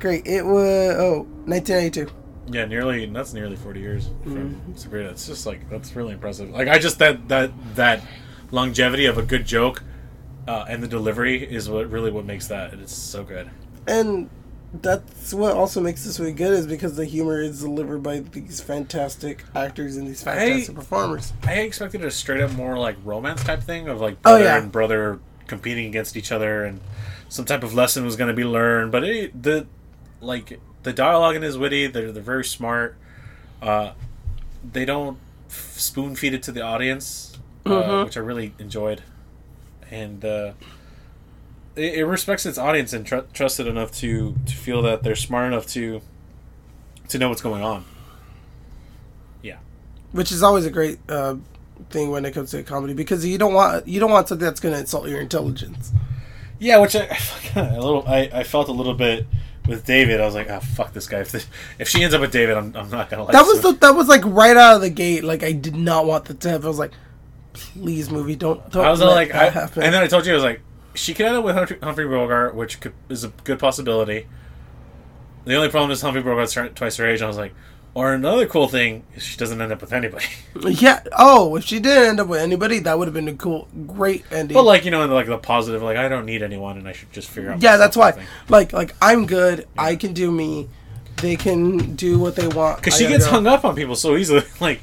[0.00, 0.26] Great.
[0.26, 2.08] It was, oh, 1992.
[2.50, 3.04] Yeah, nearly.
[3.06, 5.08] That's nearly forty years from Sabrina.
[5.08, 6.50] It's just like that's really impressive.
[6.50, 8.02] Like I just that that that
[8.50, 9.82] longevity of a good joke
[10.48, 12.72] uh, and the delivery is what really what makes that.
[12.74, 13.48] It's so good.
[13.86, 14.28] And
[14.82, 18.60] that's what also makes this movie good is because the humor is delivered by these
[18.60, 21.32] fantastic actors and these fantastic performers.
[21.44, 24.58] I expected a straight up more like romance type thing of like Oh, brother yeah.
[24.58, 26.80] and brother competing against each other and
[27.30, 28.92] some type of lesson was going to be learned.
[28.92, 29.66] But it, the
[30.20, 31.86] like the dialogue in is witty.
[31.86, 32.96] They're they're very smart.
[33.62, 33.92] Uh,
[34.72, 35.16] they don't
[35.48, 38.04] f- spoon feed it to the audience, uh, Mhm.
[38.04, 39.02] which I really enjoyed,
[39.90, 40.52] and uh,
[41.76, 45.16] it, it respects its audience and tr- trusts it enough to to feel that they're
[45.16, 46.00] smart enough to
[47.08, 47.84] to know what's going on.
[49.42, 49.58] Yeah.
[50.12, 51.36] which is always a great uh,
[51.90, 54.60] thing when it comes to comedy because you don't want you don't want something that's
[54.60, 55.92] going to insult your intelligence.
[56.58, 57.16] Yeah, which I,
[57.54, 59.26] I a little I, I felt a little bit
[59.66, 60.20] with David.
[60.20, 61.20] I was like, oh fuck this guy.
[61.20, 61.46] If, this,
[61.78, 63.32] if she ends up with David, I'm, I'm not gonna like.
[63.32, 65.22] that was the, that was like right out of the gate.
[65.24, 66.64] Like I did not want the to have.
[66.64, 66.92] I was like,
[67.58, 69.82] please, movie, don't don't I was like, I, happen.
[69.82, 70.60] and then I told you I was like,
[70.94, 74.26] she could end up with Humphrey, Humphrey Bogart, which could, is a good possibility.
[75.44, 77.20] The only problem is Humphrey Bogart's twice her age.
[77.20, 77.54] And I was like,
[77.94, 80.26] or another cool thing is she doesn't end up with anybody.
[80.62, 81.02] yeah.
[81.18, 84.24] Oh, if she didn't end up with anybody, that would have been a cool, great
[84.30, 84.54] ending.
[84.54, 86.92] but like you know, in like the positive, like I don't need anyone, and I
[86.92, 87.62] should just figure out.
[87.62, 88.12] yeah, that's why.
[88.12, 88.26] thing.
[88.48, 89.66] Like like I'm good.
[89.76, 90.68] I can do me.
[91.16, 92.76] They can do what they want.
[92.76, 93.32] because she gets go.
[93.32, 94.42] hung up on people so easily.
[94.60, 94.80] Like,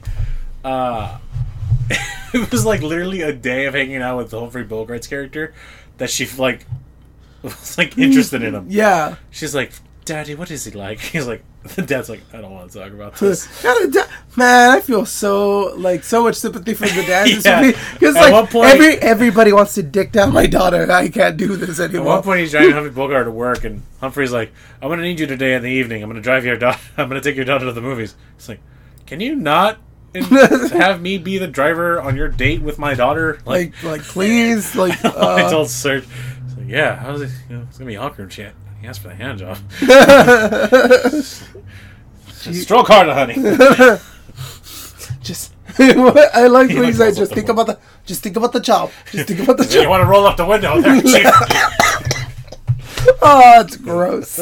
[0.65, 1.17] uh,
[2.33, 5.53] it was like literally a day of hanging out with Humphrey Bogart's character
[5.97, 6.65] that she like
[7.41, 8.01] was like mm-hmm.
[8.01, 8.67] interested in him.
[8.69, 9.15] Yeah.
[9.31, 9.71] She's like,
[10.05, 11.43] "Daddy, what is he like?" He's like,
[11.75, 13.47] "The dad's like, I don't want to talk about this."
[14.37, 17.71] Man, I feel so like so much sympathy for the dad Yeah.
[17.93, 20.91] because At like one point- every everybody wants to dick down my daughter.
[20.91, 22.07] I can't do this anymore.
[22.07, 25.19] At one point, he's driving Humphrey Bogart to work, and Humphrey's like, "I'm gonna need
[25.19, 26.03] you today in the evening.
[26.03, 26.79] I'm gonna drive your daughter.
[26.97, 28.59] I'm gonna take your daughter to the movies." It's like,
[29.05, 29.77] can you not
[30.15, 30.23] in-
[30.79, 33.39] have me be the driver on your date with my daughter?
[33.45, 36.05] like like please like I uh, told Serge,
[36.45, 37.31] it's like, yeah, how's it?
[37.49, 38.31] You know, it's gonna be awkward.
[38.31, 38.47] She
[38.81, 39.57] he asked for the hand job.
[42.53, 43.33] Stroke harder, honey.
[45.21, 47.15] just I like what he said.
[47.15, 48.91] Just think about the just think about the job.
[49.11, 51.25] Just think about the you want to roll up the window there, Chief?
[53.21, 54.39] oh, it's gross.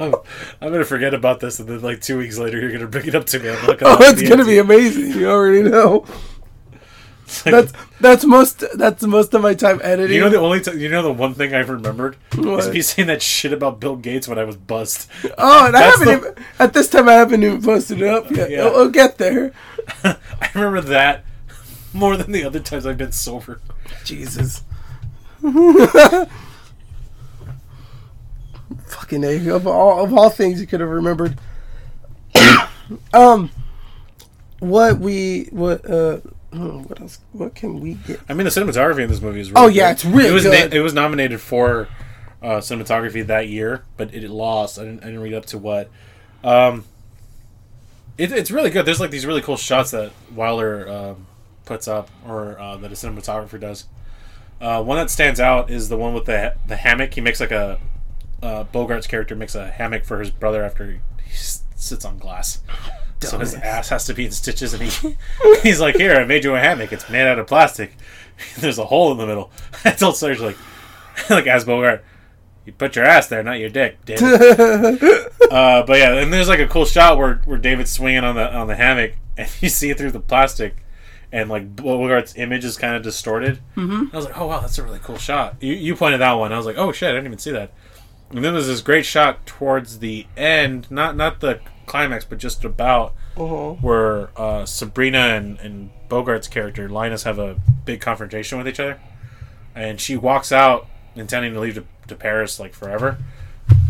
[0.00, 0.14] I'm,
[0.60, 3.14] I'm gonna forget about this, and then like two weeks later, you're gonna bring it
[3.14, 3.48] up to me.
[3.50, 5.12] I'm looking oh, it's gonna be amazing.
[5.18, 6.04] You already know.
[6.06, 6.10] like-
[7.44, 10.14] That's that's most that's most of my time editing.
[10.14, 13.08] You know the only t- you know the one thing I've remembered is me saying
[13.08, 15.10] that shit about Bill Gates when I was buzzed.
[15.36, 18.30] Oh, and I haven't the- even, at this time I haven't even posted it up
[18.30, 18.48] yet.
[18.48, 18.64] Yeah.
[18.66, 19.52] We'll, we'll get there.
[20.04, 20.16] I
[20.54, 21.24] remember that
[21.92, 23.60] more than the other times I've been sober.
[24.04, 24.62] Jesus.
[28.86, 29.48] Fucking A.
[29.50, 31.38] Of all of all things you could have remembered.
[33.12, 33.50] um,
[34.60, 36.18] what we what uh
[36.52, 37.18] hmm, what else?
[37.32, 38.20] What can we get?
[38.28, 39.50] I mean, the cinematography in this movie is.
[39.50, 39.92] Really Oh, yeah, good.
[39.92, 40.74] it's really it was good.
[40.74, 41.88] it was nominated for
[42.42, 44.78] uh, cinematography that year, but it, lost.
[44.78, 45.90] I didn't, I didn't read up to what.
[46.44, 46.84] Um,
[48.18, 48.86] it, it's really good.
[48.86, 51.26] There's like these really cool shots that Wilder um,
[51.64, 53.86] puts up, or uh, that a cinematographer does.
[54.60, 57.12] Uh, one that stands out is the one with the the hammock.
[57.14, 57.78] He makes like a
[58.46, 60.98] uh, Bogart's character makes a hammock for his brother after he
[61.32, 62.60] s- sits on glass.
[63.20, 65.16] So his ass has to be in stitches, and he
[65.62, 66.92] he's like, "Here, I made you a hammock.
[66.92, 67.96] It's made out of plastic.
[68.58, 69.50] There's a hole in the middle."
[69.84, 70.56] I told Serge like,
[71.30, 72.04] like as Bogart,
[72.66, 74.22] you put your ass there, not your dick, David.
[75.50, 78.54] uh, but yeah, and there's like a cool shot where where David's swinging on the
[78.54, 80.76] on the hammock, and you see it through the plastic,
[81.32, 83.60] and like Bogart's image is kind of distorted.
[83.76, 84.12] Mhm.
[84.12, 86.52] I was like, "Oh wow, that's a really cool shot." You you pointed that one.
[86.52, 87.72] I was like, "Oh shit, I didn't even see that."
[88.30, 92.64] And then there's this great shot towards the end, not not the climax, but just
[92.64, 93.74] about Uh-huh.
[93.80, 98.98] where uh, Sabrina and, and Bogart's character Linus have a big confrontation with each other,
[99.74, 103.18] and she walks out intending to leave to, to Paris like forever.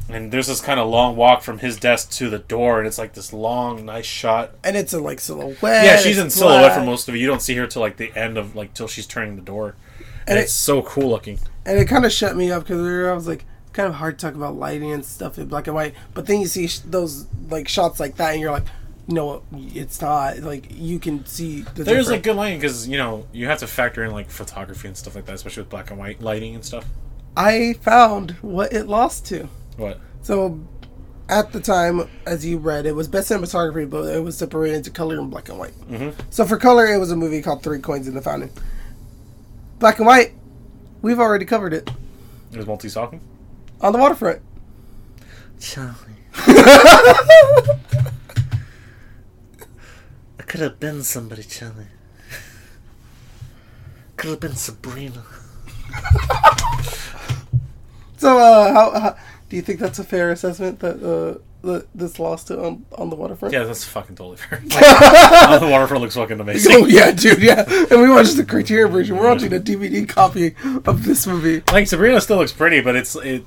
[0.09, 2.99] And there's this kind of long walk from his desk to the door, and it's
[2.99, 4.53] like this long, nice shot.
[4.63, 5.85] And it's a like silhouette.
[5.85, 7.19] yeah, she's in silhouette for most of it.
[7.19, 9.75] You don't see her till like the end of like till she's turning the door,
[10.27, 11.39] and, And it's so cool looking.
[11.65, 13.45] and it kind of shut me up because I was like,
[13.77, 15.95] kind of hard to talk about lighting and stuff in black and white.
[16.15, 18.65] But then you see sh- those like shots like that, and you're like,
[19.07, 20.39] no, it's not.
[20.41, 23.59] Like you can see the There's different- like good lighting because you know you have
[23.61, 26.55] to factor in like photography and stuff like that, especially with black and white lighting
[26.57, 26.85] and stuff.
[27.37, 29.49] I found what it lost to.
[29.77, 30.01] What?
[30.23, 30.59] So,
[31.29, 34.91] at the time, as you read, it was best cinematography, but it was separated into
[34.91, 35.75] color and black and white.
[35.91, 36.15] Mhm.
[36.31, 38.51] So for color, it was a movie called Three Coins in the Fountain.
[39.79, 40.33] Black and white,
[41.03, 41.91] we've already covered it
[42.53, 43.21] It was multi talking.
[43.81, 44.43] On the waterfront.
[45.61, 45.95] Charlie.
[50.39, 51.87] I could have been somebody, Charlie.
[54.17, 55.25] Could have been Sabrina.
[58.19, 59.17] So, uh, how, how
[59.49, 63.11] do you think that's a fair assessment that uh, the, this lost to on, on
[63.11, 63.53] the waterfront?
[63.53, 64.63] Yeah, that's fucking totally fair.
[64.71, 66.73] Like, the waterfront looks fucking amazing.
[66.75, 67.65] Oh yeah, dude, yeah.
[67.91, 69.17] And we watched the Criterion version.
[69.17, 70.55] We're watching a DVD copy
[70.87, 71.63] of this movie.
[71.71, 73.45] Like Sabrina still looks pretty, but it's it.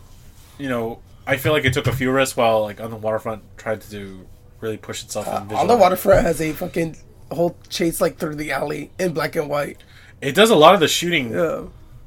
[0.59, 3.41] You know, I feel like it took a few risks while like on the waterfront
[3.57, 4.27] tried to do,
[4.61, 5.27] really push itself.
[5.27, 6.97] Uh, On the waterfront has a fucking
[7.31, 9.77] whole chase like through the alley in black and white.
[10.21, 11.63] It does a lot of the shooting Yeah.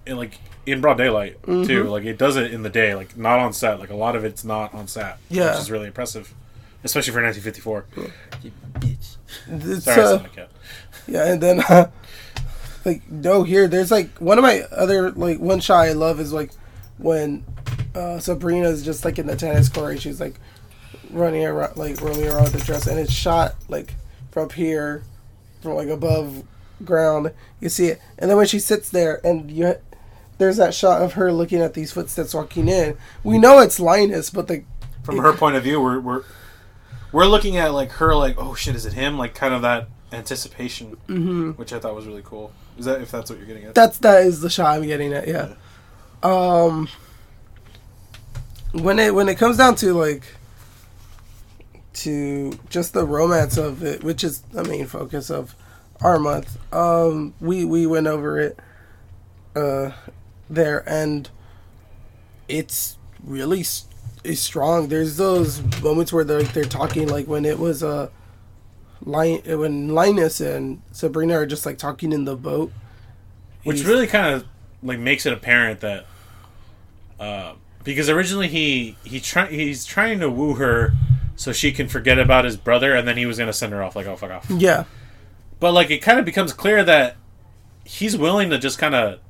[0.06, 1.50] in like in broad daylight too.
[1.84, 1.90] Mhm.
[1.90, 3.80] Like it does it in the day, like not on set.
[3.80, 5.52] Like a lot of it's not on set, Yeah.
[5.52, 6.32] which is really impressive,
[6.84, 7.84] especially for 1954.
[8.42, 9.16] You bitch.
[9.48, 10.48] It's, Sorry, uh, like.
[11.06, 11.90] Yeah, and then uh,
[12.84, 16.32] like no here there's like one of my other like one shot I love is
[16.32, 16.50] like
[16.98, 17.44] when
[17.94, 20.34] uh, Sabrina's just like in the tennis court and she's like
[21.10, 23.94] running around like rolling around with the dress and it's shot like
[24.30, 25.02] from up here
[25.60, 26.42] from like above
[26.84, 29.74] ground you see it and then when she sits there and you
[30.38, 34.30] there's that shot of her looking at these footsteps walking in we know it's Linus
[34.30, 34.64] but the
[35.04, 36.22] From her point of view, we're we're
[37.12, 39.18] we're looking at like her, like oh shit, is it him?
[39.18, 41.58] Like kind of that anticipation, Mhm.
[41.58, 42.52] which I thought was really cool.
[42.78, 43.74] Is that if that's what you're getting at?
[43.74, 45.28] That's that is the shot I'm getting at.
[45.28, 45.54] Yeah.
[46.22, 46.88] Um.
[48.72, 50.22] When it when it comes down to like
[51.94, 55.54] to just the romance of it, which is the main focus of
[56.00, 58.58] our month, um, we we went over it
[59.54, 59.90] uh
[60.48, 61.28] there, and
[62.48, 63.60] it's really
[64.24, 64.88] is strong.
[64.88, 68.08] There's those moments where they're like they're talking like when it was uh
[69.04, 72.72] Lin- when Linus and Sabrina are just like talking in the boat.
[73.64, 74.46] which really kind of
[74.82, 76.06] like makes it apparent that
[77.20, 77.54] uh,
[77.84, 80.92] because originally he he try he's trying to woo her
[81.36, 83.96] so she can forget about his brother, and then he was gonna send her off
[83.96, 84.46] like oh fuck off.
[84.50, 84.84] Yeah.
[85.60, 87.16] But like it kind of becomes clear that
[87.84, 89.20] he's willing to just kind of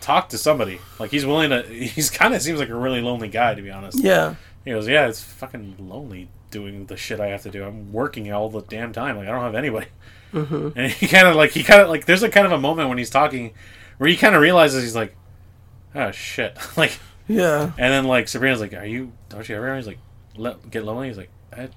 [0.00, 0.80] talk to somebody.
[0.98, 1.62] Like he's willing to.
[1.68, 3.98] He's kind of seems like a really lonely guy to be honest.
[3.98, 4.34] Yeah.
[4.64, 7.64] He goes, yeah, it's fucking lonely doing the shit I have to do.
[7.64, 9.16] I'm working all the damn time.
[9.16, 9.86] Like I don't have anybody.
[10.32, 10.72] Mhm.
[10.76, 12.88] And he kind of like he kind of like there's a kind of a moment
[12.88, 13.52] when he's talking
[13.98, 15.14] where he kind of realizes he's like,
[15.94, 17.72] oh shit, like Yeah.
[17.78, 19.12] And then like Sabrina's like, are you?
[19.28, 19.76] Don't you ever?
[19.76, 19.98] He's like,
[20.36, 21.08] let get lonely.
[21.08, 21.68] He's like, I,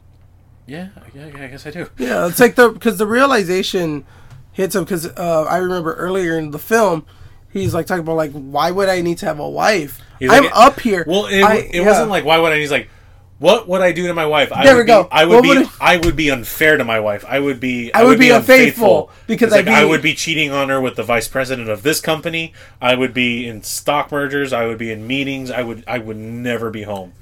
[0.66, 1.90] yeah, yeah, I guess I do.
[1.98, 4.06] Yeah, it's like the because the realization
[4.54, 7.06] hits him because uh, I remember earlier in the film
[7.52, 10.00] he's like talking about like why would I need to have a wife?
[10.20, 11.04] He's I'm like- up here.
[11.08, 11.86] Well, it, I- it yeah.
[11.86, 12.58] wasn't like why would I?
[12.60, 12.90] He's like,
[13.42, 14.52] What would I do to my wife?
[14.54, 15.06] I There would we go.
[15.06, 15.48] Be, I would What be.
[15.50, 17.26] would I would be unfair to my wife.
[17.28, 17.92] I would be.
[17.92, 20.96] I would be unfaithful because It's I'd I be- would be cheating on her with
[20.96, 22.54] the vice president of this company.
[22.80, 24.54] I would be in stock mergers.
[24.54, 25.50] I would be in meetings.
[25.50, 25.84] I would.
[25.88, 27.14] I would never be home.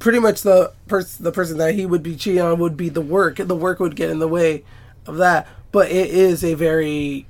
[0.00, 3.00] pretty much the person the person that he would be cheating on would be the
[3.00, 3.36] work.
[3.36, 4.64] The work would get in the way
[5.06, 5.46] of that.
[5.70, 7.28] But it is a very,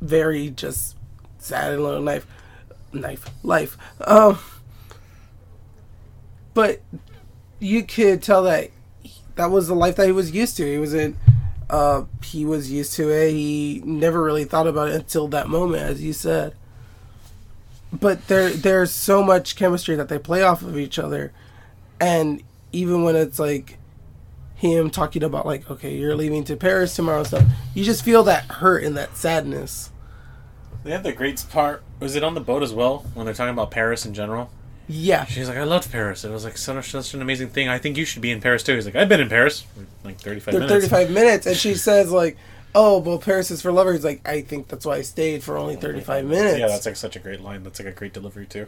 [0.00, 0.96] very just
[1.38, 2.26] sad and little knife,
[2.92, 3.76] knife life.
[4.00, 4.40] Um,
[6.58, 6.80] but
[7.60, 8.72] you could tell that
[9.36, 10.68] that was the life that he was used to.
[10.68, 11.16] He was in.
[11.70, 13.30] Uh, he was used to it.
[13.30, 16.56] He never really thought about it until that moment, as you said.
[17.92, 21.32] But there, there's so much chemistry that they play off of each other,
[22.00, 22.42] and
[22.72, 23.78] even when it's like
[24.56, 28.24] him talking about like, okay, you're leaving to Paris tomorrow, and stuff, you just feel
[28.24, 29.92] that hurt and that sadness.
[30.82, 31.84] They have the great part.
[32.00, 34.50] Was it on the boat as well when they're talking about Paris in general?
[34.88, 35.26] Yeah.
[35.26, 36.24] She's like, I loved Paris.
[36.24, 37.68] It was like such, such an amazing thing.
[37.68, 38.74] I think you should be in Paris too.
[38.74, 40.88] He's like, I've been in Paris for like 35 They're minutes.
[40.88, 42.36] 35 minutes, and she says like,
[42.74, 45.76] "Oh, well, Paris is for lovers." Like, I think that's why I stayed for only
[45.76, 46.58] 35 minutes.
[46.58, 47.62] Yeah, that's like such a great line.
[47.64, 48.66] That's like a great delivery too.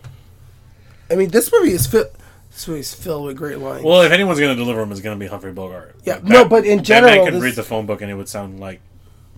[1.11, 2.05] I mean, this movie is fi-
[2.51, 3.83] this movie is filled with great lines.
[3.83, 5.97] Well, if anyone's going to deliver them, it's going to be Humphrey Bogart.
[6.05, 8.15] Yeah, Like, no, but in general, man could this- read the phone book and it
[8.15, 8.81] would sound like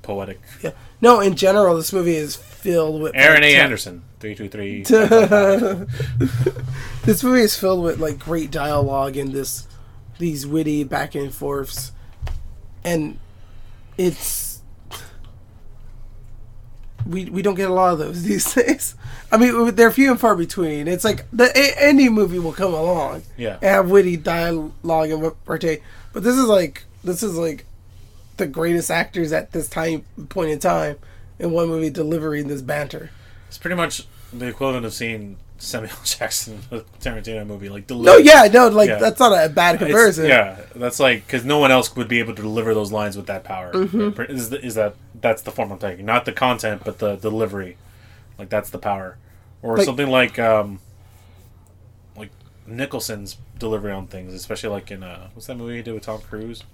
[0.03, 0.41] poetic.
[0.63, 0.73] yeah.
[1.01, 3.55] No, in general, this movie is filled with Aaron A.
[3.57, 4.83] Anderson, three two three.
[7.05, 9.67] this movie is filled with like great dialogue and this
[10.19, 11.91] these witty back and forths
[12.85, 13.19] and
[13.99, 14.63] it's
[17.07, 18.95] we we don't get a lot of those these days
[19.33, 23.23] i mean they're few and far between it's like the any movie will come along
[23.37, 23.55] Yeah.
[23.55, 25.79] and have witty dialogue and repartee
[26.13, 27.67] but this is like this is like
[28.37, 30.97] the greatest actors at this time point in time
[31.41, 33.11] in one movie delivering this banter
[33.49, 36.59] It's pretty much the equivalent of seeing Samuel Jackson
[37.01, 37.69] Tarantino movie.
[37.69, 40.27] Like No, yeah, no, like, that's not a bad It's- comparison.
[40.27, 43.27] yeah, that's like because no one else would be able to deliver those lines with
[43.27, 43.73] that power.
[43.73, 44.31] Mhm.
[44.31, 46.05] Is, is that that's the form I'm taking?
[46.07, 47.77] Not the content, but the delivery.
[48.39, 49.19] Like that's the power,
[49.63, 50.81] or Like- something like um,
[52.17, 52.31] like
[52.67, 56.21] Nicholson's delivery on things, especially like in uh, what's that movie he did with Tom
[56.23, 56.65] Cruise?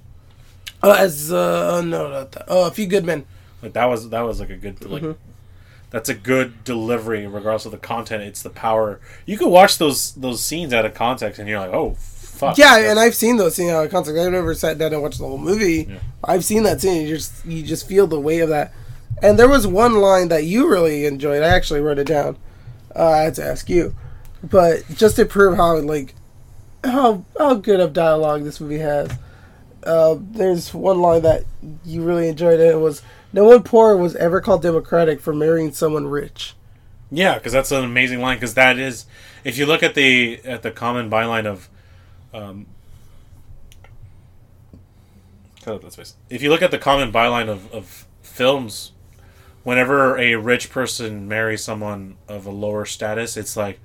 [0.82, 2.44] Oh, as uh, no, not that.
[2.48, 3.26] Oh, a few good men.
[3.62, 5.16] Like that was that was like a good like Mhm.
[5.90, 8.22] That's a good delivery regardless of the content.
[8.22, 9.00] It's the power.
[9.26, 12.56] You could watch those those scenes out of context and you're like, oh fuck.
[12.58, 14.20] Yeah, that's- and I've seen those scenes out of context.
[14.20, 15.88] I've never sat down and watched the whole movie.
[16.22, 17.06] I've seen that scene.
[17.06, 18.72] You just you just feel the weight of that.
[19.22, 21.42] And there was one line that you really enjoyed.
[21.42, 22.36] I actually wrote it down.
[22.94, 23.94] Uh, I had to ask you,
[24.42, 26.14] but just to prove how like
[26.84, 29.10] how how good of dialogue this movie has.
[29.82, 31.44] Uh, there's one line that
[31.84, 32.60] you really enjoyed.
[32.60, 33.02] And it was
[33.32, 36.54] no one poor was ever called democratic for marrying someone rich.
[37.10, 38.36] Yeah, because that's an amazing line.
[38.36, 39.06] Because that is,
[39.44, 41.68] if you look at the at the common byline of,
[42.34, 42.66] um,
[45.62, 46.16] cut out that space.
[46.28, 48.92] If you look at the common byline of, of films,
[49.62, 53.80] whenever a rich person marries someone of a lower status, it's like,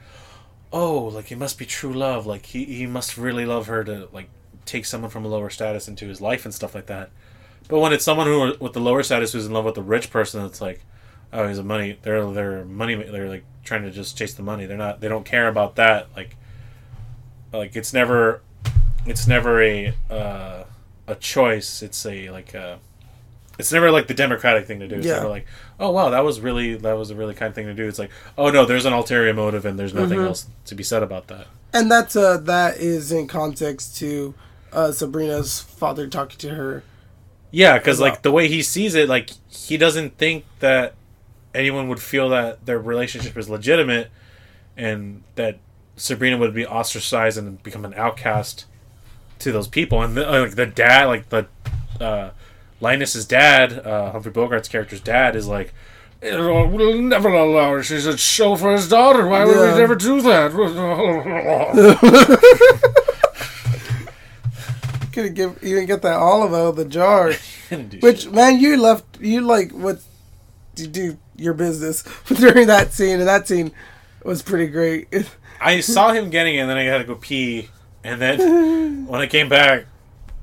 [0.71, 2.25] oh, like it must be true love.
[2.25, 4.29] Like he he must really love her to like
[4.65, 7.09] take someone from a lower status into his life and stuff like that.
[7.67, 10.09] But when it's someone who with the lower status who's in love with the rich
[10.11, 10.81] person, it's like,
[11.31, 11.97] oh, he's a money.
[12.01, 12.95] They're they're money.
[12.95, 14.65] They're like trying to just chase the money.
[14.65, 14.99] They're not.
[15.01, 16.07] They don't care about that.
[16.15, 16.35] Like,
[17.51, 18.41] like it's never,
[19.05, 20.63] it's never a uh,
[21.07, 21.81] a choice.
[21.81, 22.79] It's a like a.
[23.59, 24.95] It's never like the democratic thing to do.
[24.95, 25.17] It's Yeah.
[25.17, 25.45] never like,
[25.79, 27.87] oh wow, that was really that was a really kind thing to do.
[27.87, 30.25] It's like, oh no, there's an ulterior motive and there's nothing Mhm.
[30.27, 31.45] else to be said about that.
[31.71, 34.33] And that's uh that is in context to
[34.71, 36.83] uh Sabrina's father talking to her.
[37.55, 40.95] Yeah, because like the way he sees it, like he doesn't think that
[41.53, 44.09] anyone would feel that their relationship is legitimate,
[44.75, 45.59] and that
[45.95, 48.65] Sabrina would be ostracized and become an outcast
[49.37, 50.01] to those people.
[50.01, 51.45] And the, uh, like the dad, like the
[52.01, 52.31] uh,
[52.81, 55.73] Linus's dad, uh, Humphrey Bogart's character's dad, is like.
[56.23, 57.83] We'll never allow her.
[57.83, 59.27] She's a show for his daughter.
[59.27, 59.73] Why would Yeah.
[59.73, 60.53] we never do that?
[65.13, 67.31] Couldn't give even get that olive out of the jar.
[67.69, 69.99] Didn't Which man, you left you like what
[70.75, 73.71] you do your business during that scene, and that scene
[74.23, 75.07] was pretty great.
[75.61, 77.69] I saw him getting it, and then I had to go pee.
[78.03, 79.85] And then when I came back,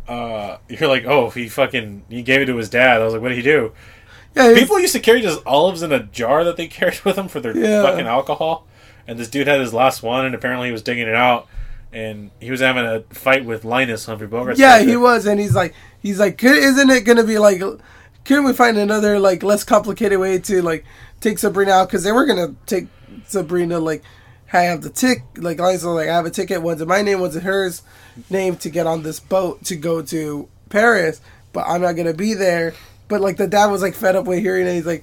[0.08, 3.22] uh, you're like, "Oh, he fucking he gave it to his dad." I was like,
[3.22, 3.72] "What did he do?"
[4.36, 7.26] Yeah, people used to carry just olives in a jar that they carried with them
[7.26, 7.82] for their Yeah.
[7.82, 8.66] fucking alcohol.
[9.08, 11.48] And this dude had his last one, and apparently he was digging it out,
[11.93, 14.59] and he was having a fight with Linus Humphrey Bogart.
[14.59, 17.61] yeah, he was, and he's like, he's like, "Could- isn't it gonna be like,
[18.24, 20.84] couldn't we find another like less complicated way to like
[21.20, 21.88] take Sabrina out?
[21.88, 22.86] Because they were gonna take
[23.26, 24.03] Sabrina like
[24.53, 25.22] I have the tick.
[25.36, 26.62] Like Linus was like, I have a ticket.
[26.62, 27.82] One's in my name, one's in hers
[28.28, 31.20] name to get on this boat to go to Paris,
[31.53, 32.74] but I'm not gonna be there.
[33.09, 34.74] But like the dad was like fed up with hearing it.
[34.74, 35.03] He's like,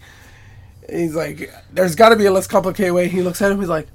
[0.89, 3.09] he's like, there's got to be a less complicated way.
[3.09, 3.59] He looks at him.
[3.59, 3.87] He's like,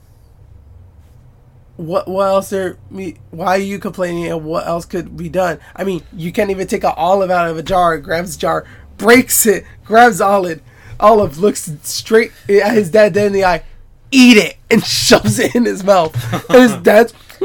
[1.76, 2.08] what?
[2.08, 2.76] What else there?
[2.90, 3.16] Me?
[3.30, 4.26] Why are you complaining?
[4.26, 5.58] And what else could be done?
[5.74, 7.98] I mean, you can't even take an olive out of a jar.
[7.98, 8.66] Grabs jar,
[8.98, 10.60] breaks it, grabs olive.
[11.00, 13.64] Olive looks straight at his dad dead in the eye.
[14.10, 16.14] Eat it and shoves it in his mouth.
[16.50, 17.14] And his dad's.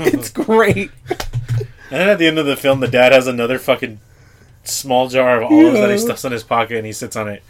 [0.00, 0.90] it's great.
[1.90, 4.00] And then at the end of the film, the dad has another fucking
[4.64, 7.42] small jar of olives that he stuffs in his pocket, and he sits on it,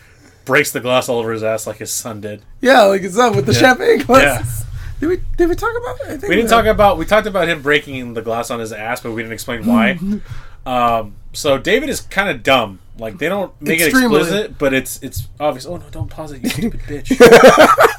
[0.48, 2.42] breaks the glass all over his ass like his son did.
[2.60, 3.58] Yeah, like his son with the Yeah.
[3.60, 4.04] champagne Yeah.
[4.04, 4.64] glasses.
[4.98, 6.06] Did we did we talk about it?
[6.06, 8.72] I think We didn't talk about we talked about him breaking the glass on his
[8.72, 9.96] ass, but we didn't explain why.
[10.66, 12.80] um, so David is kind of dumb.
[12.98, 14.16] Like they don't make Extremely.
[14.16, 15.66] it explicit, but it's it's obvious.
[15.66, 15.84] Oh no!
[15.92, 17.12] Don't pause it, you stupid bitch!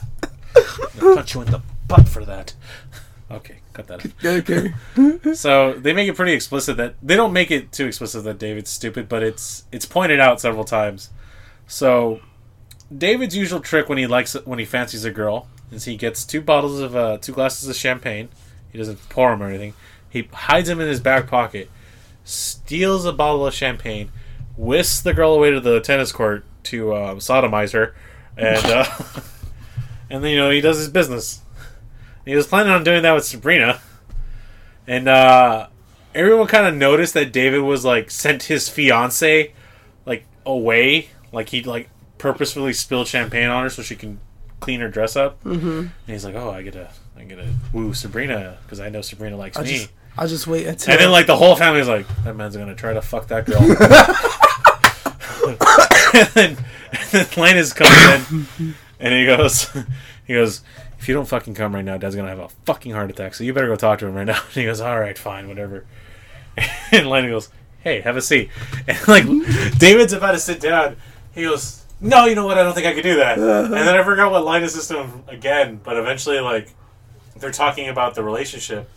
[1.01, 2.53] I'll punch you in the butt for that.
[3.31, 4.05] Okay, cut that.
[4.05, 4.25] Out.
[4.25, 5.33] Okay.
[5.35, 8.71] so they make it pretty explicit that they don't make it too explicit that David's
[8.71, 11.11] stupid, but it's it's pointed out several times.
[11.67, 12.19] So
[12.95, 16.41] David's usual trick when he likes when he fancies a girl is he gets two
[16.41, 18.29] bottles of uh, two glasses of champagne.
[18.71, 19.73] He doesn't pour them or anything.
[20.09, 21.69] He hides them in his back pocket,
[22.23, 24.11] steals a bottle of champagne,
[24.57, 27.95] whisks the girl away to the tennis court to um, sodomize her,
[28.35, 28.85] and uh,
[30.09, 31.41] and then you know he does his business.
[32.25, 33.81] He was planning on doing that with Sabrina,
[34.87, 35.67] and uh,
[36.15, 39.53] everyone kind of noticed that David was like sent his fiance
[40.05, 44.19] like away, like he like purposefully spill champagne on her so she can
[44.59, 45.43] clean her dress up.
[45.43, 45.79] Mhm.
[45.79, 49.57] And he's like, "Oh, I gotta, I gotta woo Sabrina because I know Sabrina likes
[49.57, 52.35] I'll me." just I'll just wait until and then like the whole family's like, "That
[52.35, 53.61] man's gonna try to fuck that girl."
[56.13, 56.57] and then,
[56.91, 59.69] and then Linus comes in, and he goes,
[60.27, 60.61] he goes,
[60.99, 63.33] "If you don't fucking come right now, Dad's gonna have a fucking heart attack.
[63.35, 65.47] So you better go talk to him right now." And he goes, "All right, fine,
[65.47, 65.85] whatever."
[66.91, 67.49] And Linus goes,
[67.79, 68.49] "Hey, have a seat."
[68.87, 69.25] And like
[69.77, 70.97] David's about to sit down,
[71.33, 72.57] he goes, "No, you know what?
[72.57, 75.03] I don't think I could do that." And then I forgot what Linus is to
[75.03, 76.69] him again, but eventually, like,
[77.37, 78.89] they're talking about the relationship.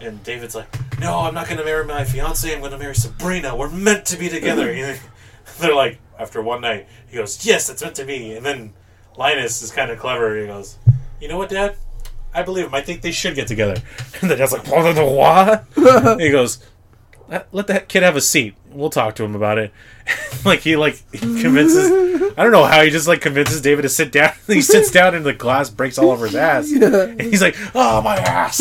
[0.00, 0.68] And David's like,
[0.98, 2.52] "No, I'm not going to marry my fiance.
[2.52, 3.54] I'm going to marry Sabrina.
[3.54, 4.72] We're meant to be together."
[5.58, 8.72] They're like, after one night, he goes, "Yes, it's meant to be." And then
[9.16, 10.38] Linus is kind of clever.
[10.40, 10.78] He goes,
[11.20, 11.76] "You know what, Dad?
[12.32, 12.74] I believe him.
[12.74, 13.76] I think they should get together."
[14.22, 15.64] And the dad's like, "What?
[15.76, 16.64] what?" he goes,
[17.52, 18.54] "Let that kid have a seat.
[18.70, 19.72] We'll talk to him about it."
[20.44, 21.90] like he like he convinces.
[22.36, 24.32] I don't know how he just like convinces David to sit down.
[24.46, 26.70] he sits down and the glass breaks all over his ass.
[26.70, 27.04] Yeah.
[27.04, 28.60] And he's like, "Oh my ass."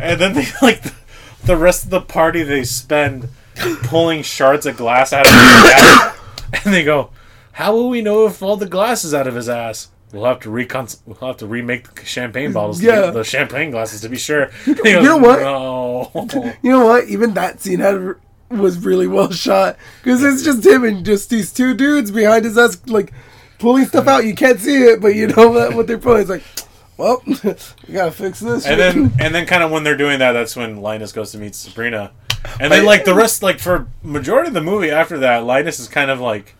[0.00, 0.82] and then they like
[1.44, 3.28] the rest of the party they spend
[3.84, 6.18] pulling shards of glass out of his ass,
[6.64, 7.10] and they go,
[7.52, 10.40] "How will we know if all the glass is out of his ass?" We'll have
[10.40, 10.88] to recon.
[11.06, 12.82] We'll have to remake the champagne bottles.
[12.82, 13.10] Yeah.
[13.10, 14.50] the champagne glasses to be sure.
[14.66, 15.40] And You goes, know what?
[15.40, 16.54] No.
[16.62, 17.08] You know what?
[17.08, 18.14] Even that scene had
[18.48, 22.58] was really well shot because it's just him and just these two dudes behind his
[22.58, 23.12] ass, like
[23.60, 24.24] pulling stuff out.
[24.24, 26.22] You can't see it, but you know what, what they're pulling.
[26.22, 26.42] It's like,
[26.96, 28.66] well, we gotta fix this.
[28.66, 31.38] and then and then kind of when they're doing that, that's when Linus goes to
[31.38, 32.10] meet Sabrina,
[32.58, 35.86] and then like the rest, like for majority of the movie after that, Linus is
[35.88, 36.56] kind of like,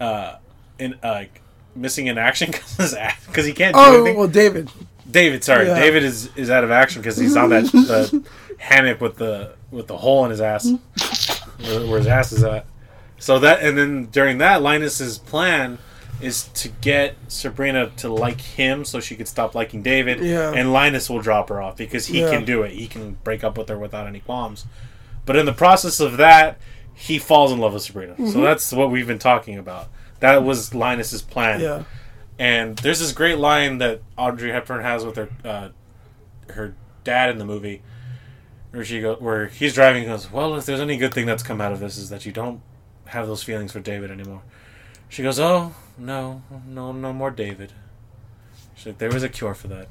[0.00, 0.36] uh,
[0.80, 1.39] in uh, like
[1.74, 4.16] missing in action because he can't do oh anything.
[4.18, 4.70] well, David.
[5.10, 5.78] David, sorry, Yeah.
[5.78, 8.24] David is is out of action because he's on that the
[8.58, 10.70] hammock with the with the hole in his ass,
[11.60, 12.66] where, where his ass is at.
[13.18, 15.78] So that and then during that, Linus's plan
[16.20, 20.52] is to get Sabrina to like him so she could stop liking David, Yeah.
[20.54, 22.30] and Linus will drop her off because he Yeah.
[22.30, 22.72] can do it.
[22.72, 24.66] He can break up with her without any qualms.
[25.26, 26.58] But in the process of that,
[26.94, 28.14] he falls in love with Sabrina.
[28.18, 28.42] So Mhm.
[28.42, 29.88] that's what we've been talking about.
[30.20, 31.60] That was Linus's plan.
[31.60, 31.84] Yeah.
[32.38, 35.68] And there's this great line that Audrey Hepburn has with her uh,
[36.52, 37.82] her dad in the movie,
[38.70, 40.04] where she go where he's driving.
[40.04, 42.24] and goes, "Well, if there's any good thing that's come out of this, is that
[42.24, 42.62] you don't
[43.06, 44.42] have those feelings for David anymore."
[45.08, 47.72] She goes, "Oh no, no, no more David."
[48.74, 49.88] She's like, "There was a cure for that."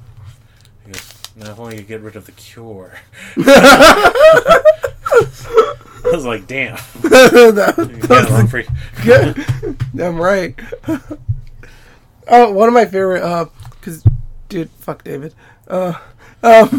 [0.85, 2.93] He goes, "Now if only you get rid of the cure."
[5.11, 8.67] I was like, "Damn." that, it, Humphrey.
[9.03, 9.77] Good.
[9.95, 10.55] Damn right.
[12.27, 13.23] oh, one of my favorite.
[13.23, 13.45] Uh,
[13.81, 14.03] cause,
[14.47, 15.33] dude, fuck David.
[15.67, 15.93] Uh,
[16.43, 16.69] um,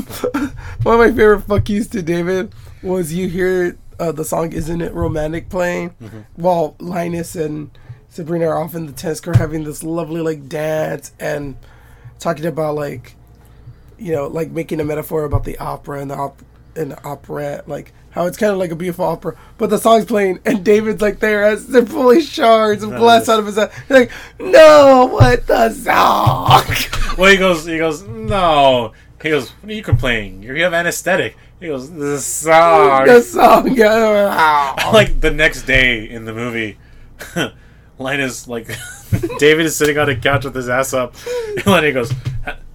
[0.83, 2.53] one of my favorite fuck yous to David
[2.83, 6.25] was you hear uh, the song "Isn't It Romantic" playing Mhm.
[6.37, 7.71] while Linus and
[8.09, 11.57] Sabrina are off in the tennis court having this lovely like dance and
[12.19, 13.15] talking about like
[13.99, 16.43] you know like making a metaphor about the opera and the op-
[16.75, 20.05] and the operette like how it's kind of like a beautiful opera, but the song's
[20.05, 23.71] playing and David's like there as they're pulling shards of glass out of his head.
[23.89, 26.65] He's like, no, what the song?
[27.19, 28.93] Well, he goes, he goes, no.
[29.21, 30.43] He goes, what are you complaining?
[30.43, 31.37] You have anesthetic.
[31.59, 33.05] He goes, the song.
[33.05, 33.75] the song,
[34.93, 36.79] like the next day in the movie,
[37.99, 38.69] Linus like
[39.39, 41.15] David is sitting on a couch with his ass up,
[41.57, 42.11] and Lenny goes,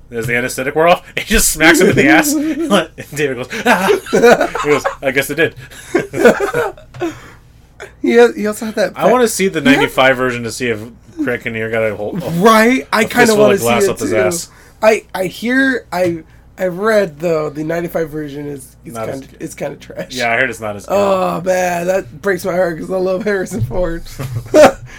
[0.10, 2.34] "Does the anesthetic wear off?" He just smacks him in the ass.
[2.36, 4.60] And David goes, ah.
[4.64, 5.56] he goes, "I guess it did."
[8.02, 8.98] He, has, he also had that.
[8.98, 10.80] I want to see the '95 version to see if
[11.18, 12.22] Greg Kinnear got a hold.
[12.36, 14.18] Right, I kind of want to glass see it up his too.
[14.18, 14.52] ass.
[14.82, 16.24] I I hear I
[16.58, 20.14] I've read though the '95 version is is kind of it's kind of trash.
[20.14, 20.86] Yeah, I heard it's not as.
[20.86, 20.94] Good.
[20.94, 24.04] Oh man, that breaks my heart because I love Harrison Ford.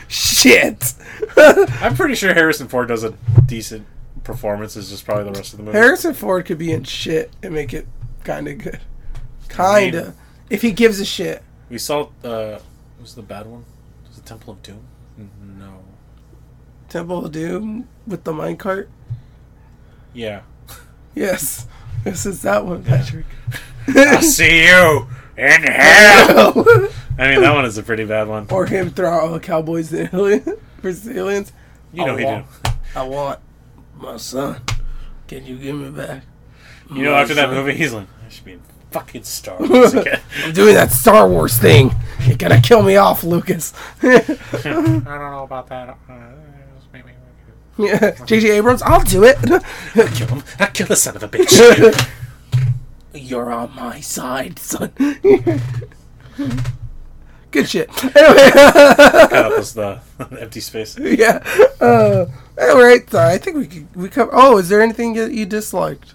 [0.08, 0.94] Shit.
[1.36, 3.12] I'm pretty sure Harrison Ford does a
[3.46, 3.86] decent
[4.26, 4.76] performance.
[4.76, 5.78] Is just probably the rest of the movie.
[5.78, 7.86] Harrison Ford could be in shit and make it
[8.24, 8.80] kind of good.
[9.48, 10.14] Kinda,
[10.50, 11.42] if he gives a shit.
[11.70, 12.08] We saw.
[12.22, 12.62] Uh, what
[13.00, 13.64] was the bad one?
[14.08, 14.86] Was it Temple of Doom?
[15.58, 15.80] No.
[16.88, 18.88] Temple of Doom with the minecart.
[20.12, 20.42] Yeah.
[21.14, 21.66] Yes,
[22.04, 23.24] this is that one, Patrick.
[23.96, 26.52] I'll see you in hell.
[27.18, 28.46] I mean, that one is a pretty bad one.
[28.50, 30.42] Or him throw out all the cowboys and alien
[30.82, 31.52] versus aliens.
[31.92, 32.46] You know I he want,
[32.94, 33.40] I want
[33.98, 34.60] my son.
[35.28, 36.22] Can you give me back?
[36.90, 39.94] You know, my after that movie, he's like, I should be in fucking Star Wars
[39.94, 40.20] again.
[40.44, 41.92] I'm doing that Star Wars thing.
[42.26, 43.72] You're gonna kill me off, Lucas.
[44.02, 44.18] I
[44.62, 45.98] don't know about that.
[46.08, 46.14] Uh,
[46.92, 47.10] maybe.
[47.78, 48.50] yeah, J.J.
[48.52, 49.36] Abrams, I'll do it.
[49.50, 50.42] I'll kill him.
[50.60, 52.10] I'll kill the son of a bitch.
[53.14, 54.92] You're on my side, son.
[57.50, 57.88] Good shit.
[58.16, 60.00] Anyway, Cut out this the
[60.38, 60.98] empty space.
[60.98, 61.38] yeah.
[61.80, 62.26] Uh,
[62.60, 63.08] all right.
[63.10, 64.30] So I think we could we cover.
[64.32, 66.14] Oh, is there anything that you disliked?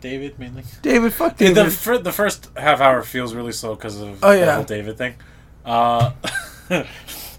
[0.00, 0.64] David mainly.
[0.82, 1.66] David, fuck The, David.
[1.66, 4.96] the, fir- the first half hour feels really slow because of Oh, the whole David
[4.96, 5.14] thing.
[5.64, 6.12] Uh,
[6.70, 6.86] I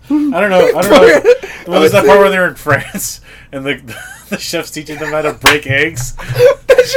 [0.09, 0.71] don't know.
[0.75, 1.33] I don't know.
[1.65, 3.21] What was that part where they're in France
[3.51, 3.95] and the
[4.29, 6.15] the chef's teaching them how to break eggs?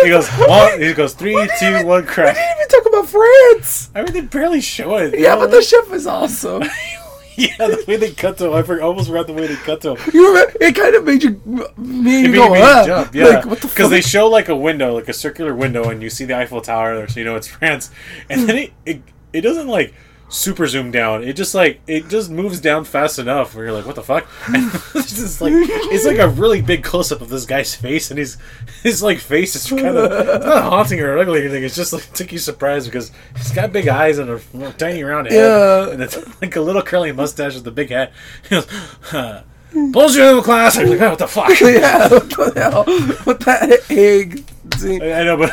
[0.03, 0.81] He goes one.
[0.81, 2.35] He goes three, two, one, crack.
[2.35, 3.91] We didn't even talk about France.
[3.95, 5.19] I mean, they barely show it.
[5.19, 6.63] Yeah, but the chef is awesome.
[7.37, 9.97] yeah, the way they cut to him, I almost forgot the way they cut to
[9.97, 10.13] him.
[10.13, 10.53] You remember?
[10.61, 12.85] It kind of made you It you made go, me ah.
[12.87, 13.27] jump, yeah.
[13.27, 13.77] Like what the fuck?
[13.77, 16.61] Because they show like a window, like a circular window, and you see the Eiffel
[16.61, 17.91] Tower there, so you know it's France.
[18.31, 19.95] And then it, it it doesn't like
[20.29, 21.23] super zoom down.
[21.23, 24.27] It just like it just moves down fast enough where you're like, what the fuck?
[24.95, 28.19] It's just like it's like a really big close up of this guy's face, and
[28.19, 28.37] his
[28.83, 30.11] his like face is kind of
[30.45, 31.63] not haunting or ugly or anything.
[31.65, 35.27] It's just like took you surprised because he's got big eyes and a tiny round
[35.29, 35.91] head, Yeah.
[35.91, 38.13] and it's like a little curly mustache with a big hat.
[38.45, 38.67] He goes.
[39.03, 39.43] Huh.
[39.93, 40.77] Pulls you into class.
[40.79, 41.61] I'm like, oh, what the fuck?
[41.61, 42.85] yeah, what the hell?
[43.25, 44.45] What that egg?
[44.85, 45.51] I know, but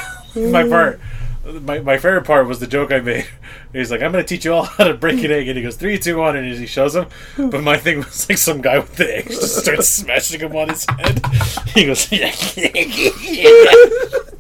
[0.52, 1.00] my part,
[1.44, 3.28] my, my favorite part was the joke I made.
[3.74, 5.48] He's like, I'm going to teach you all how to break an egg.
[5.48, 6.36] And he goes, three, two, one.
[6.36, 7.08] And he shows him.
[7.38, 10.70] But my thing was like some guy with the eggs just starts smashing him on
[10.70, 11.22] his head.
[11.74, 12.06] He goes,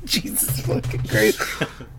[0.05, 1.41] Jesus fucking Christ.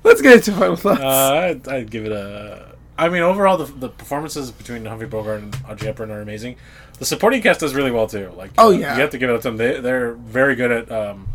[0.05, 1.01] Let's get into final thoughts.
[1.01, 2.73] uh, I'd, I'd give it a.
[2.99, 6.57] I mean, overall, the, the performances between Humphrey Bogart and Audrey Hepburn are amazing.
[6.99, 8.31] The supporting cast does really well too.
[8.37, 8.95] Like, Oh, uh, yeah.
[8.95, 9.57] you have to give it up to them.
[9.57, 11.29] They they're very good at um,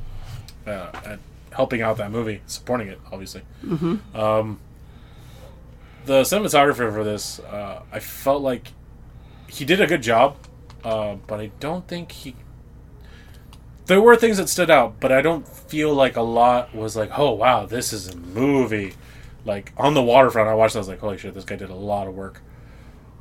[0.68, 1.20] uh, at
[1.58, 3.42] helping out that movie, supporting it, obviously.
[3.66, 4.00] Mhm.
[4.16, 4.60] Um,
[6.06, 8.70] the cinematographer for this, uh, I felt like
[9.48, 10.38] he did a good job,
[10.84, 12.36] uh, but I don't think he.
[13.88, 17.18] There were things that stood out, but I don't feel like a lot was like,
[17.18, 18.94] oh wow, this is a movie.
[19.44, 20.76] Like on the waterfront, I watched.
[20.76, 22.42] it, I was like, holy shit, this guy did a lot of work.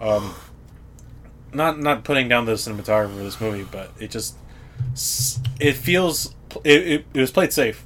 [0.01, 0.35] Um,
[1.55, 4.37] not not putting down the cinematographer for this movie, but it just
[5.59, 6.35] it feels
[6.65, 7.86] it, it, it was played safe.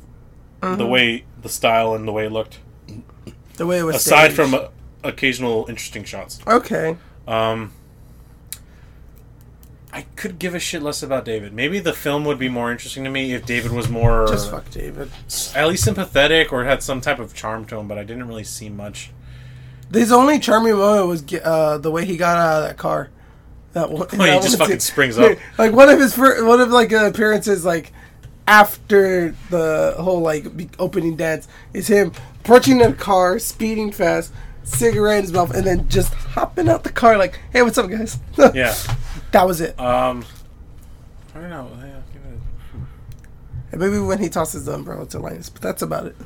[0.61, 0.89] The Mhm.
[0.91, 2.59] way the style and the way it looked.
[3.57, 4.37] The way it was aside staged.
[4.37, 4.69] from uh,
[5.03, 6.39] occasional interesting shots.
[6.47, 6.97] Okay.
[7.27, 7.73] Um,
[9.93, 11.53] I could give a shit less about David.
[11.53, 14.71] Maybe the film would be more interesting to me if David was more Just fuck
[14.71, 15.11] David.
[15.57, 17.89] at least sympathetic or had some type of charm to him.
[17.89, 19.11] But I didn't really see much.
[19.93, 23.11] His only charming moment was uh, the way he got out of that car.
[23.73, 24.09] That one.
[24.11, 24.93] he that just one fucking scene.
[24.93, 25.37] springs up.
[25.59, 27.93] Like one of his fir- one of like uh, appearances, like
[28.51, 30.45] after the whole like
[30.81, 34.33] opening dance, is him approaching the car, speeding fast,
[34.65, 37.89] cigarette in his mouth, and then just hopping out the car like, "Hey, what's up,
[37.89, 38.19] guys?"
[38.55, 38.75] Yeah.
[39.31, 39.79] that was it.
[39.79, 40.25] Um,
[41.35, 41.71] I don't know.
[43.73, 46.17] Yeah, maybe when he tosses the umbrella to Linus, but that's about it.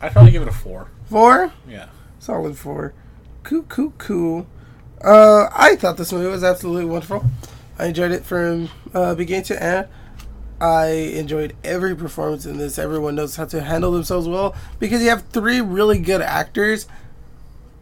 [0.00, 0.88] I'd probably give it a four.
[1.08, 1.52] Four.
[1.68, 1.86] Yeah.
[2.18, 2.92] Solid four.
[3.44, 4.46] Cool, cool, cool.
[5.00, 7.24] Uh, I thought this movie was absolutely wonderful.
[7.78, 9.86] I enjoyed it from uh, beginning to end.
[10.62, 12.78] I enjoyed every performance in this.
[12.78, 16.86] Everyone knows how to handle themselves well because you have three really good actors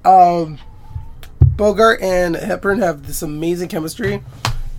[0.04, 0.58] Um,
[1.56, 4.22] Bogart and Hepburn have this amazing chemistry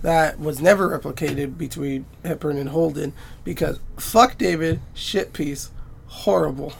[0.02, 3.12] that was never replicated between Hepburn and Holden
[3.44, 5.70] because fuck David, shit piece,
[6.08, 6.72] horrible.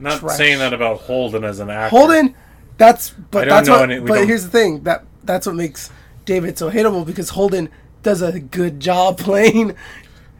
[0.00, 0.36] Not Trash.
[0.36, 1.96] saying that about Holden as an actor.
[1.96, 2.34] Holden,
[2.78, 3.90] that's but that's know what.
[3.92, 5.88] any- but don't- here's the thing that that's what makes
[6.24, 7.68] David so hateable because Holden
[8.02, 9.76] does a good job playing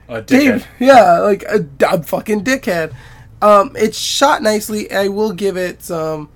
[0.09, 0.27] A dickhead.
[0.27, 0.67] Dave.
[0.79, 2.95] Yeah, like a dumb fucking dickhead.
[3.41, 4.91] Um, it's shot nicely.
[4.91, 6.29] I will give it some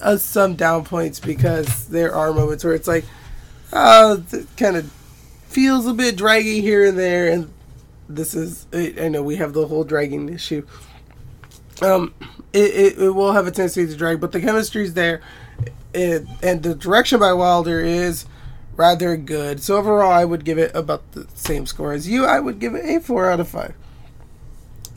[0.00, 3.04] uh, some down points because there are moments where it's like,
[3.72, 4.90] uh, it kind of
[5.48, 7.52] feels a bit draggy here and there, and
[8.08, 8.66] this is.
[8.72, 10.66] I I know we have the whole dragging issue.
[11.82, 12.14] Um,
[12.52, 15.20] it, it, it will have a tendency to drag, but the chemistry's there,
[15.92, 18.24] it, and the direction by Wilder is
[18.76, 19.62] rather good.
[19.62, 22.24] So overall, I would give it about the same score as you.
[22.26, 23.74] I would give it a four out of five.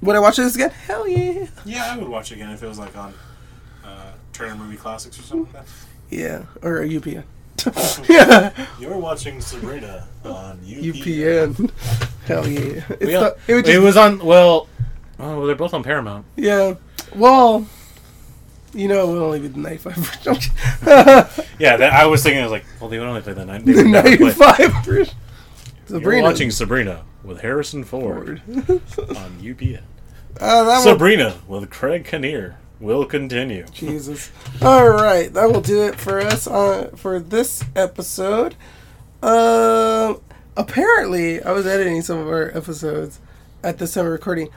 [0.01, 0.69] Would I watch this again?
[0.69, 1.47] Hell yeah.
[1.65, 3.13] Yeah, I would watch it again if it was like on
[3.83, 5.71] uh, Turner Movie Classics or something like that.
[6.09, 7.23] Yeah, or UPN.
[8.09, 10.93] yeah, You're watching Sabrina on UPN.
[11.53, 11.71] UPN.
[12.25, 12.83] Hell yeah.
[12.89, 14.19] It's the- it would it was on.
[14.19, 14.69] Well,
[15.19, 16.25] oh, they're both on Paramount.
[16.37, 16.75] Yeah.
[17.15, 17.67] Well,
[18.73, 20.51] you know, it would only be the 95 version.
[21.59, 22.39] Yeah, that, I was thinking.
[22.39, 23.65] I was like, well, they would only play the nine.
[23.65, 25.15] The 95 version.
[25.89, 26.23] You're Sabrina.
[26.23, 28.79] watching Sabrina with Harrison Ford on
[29.41, 29.81] UPN.
[30.39, 33.65] Uh, that will- Sabrina with Greg Kinnear will continue.
[33.73, 34.31] Jesus.
[34.61, 38.55] All right, that will do it for us uh, for this episode.
[39.21, 40.21] Um,
[40.55, 43.19] apparently, I was editing some of our episodes
[43.63, 44.49] at this time of recording.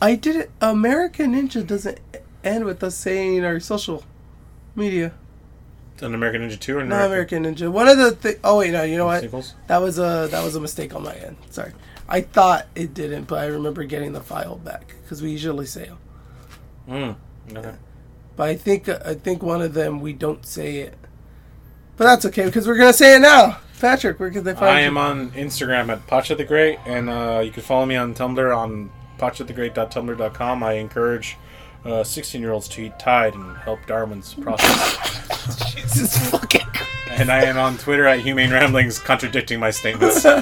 [0.00, 0.50] I did it.
[0.60, 1.98] American Ninja doesn't
[2.44, 4.04] end with us saying our social
[4.74, 5.12] media.
[6.00, 7.70] An American Ninja Two or Not American Ninja.
[7.70, 9.54] One of the thi- oh wait no you know what Sequels?
[9.68, 11.36] that was a that was a mistake on my end.
[11.50, 11.72] Sorry,
[12.08, 15.84] I thought it didn't, but I remember getting the file back because we usually say
[15.84, 15.98] them.
[16.88, 17.74] Mm, okay.
[18.34, 20.98] But I think I think one of them we don't say it.
[21.96, 23.58] But that's okay because we're gonna say it now.
[23.80, 24.86] Patrick, where can they find I you?
[24.88, 28.56] am on Instagram at Pacha the Great, and uh, you can follow me on Tumblr
[28.56, 30.62] on pachathegreat.tumblr.com.
[30.64, 31.36] I encourage
[31.84, 35.74] 16 year olds to eat Tide and help Darwin's process.
[35.74, 36.60] Jesus fucking.
[37.10, 40.24] and I am on Twitter at Humane Ramblings, contradicting my statements.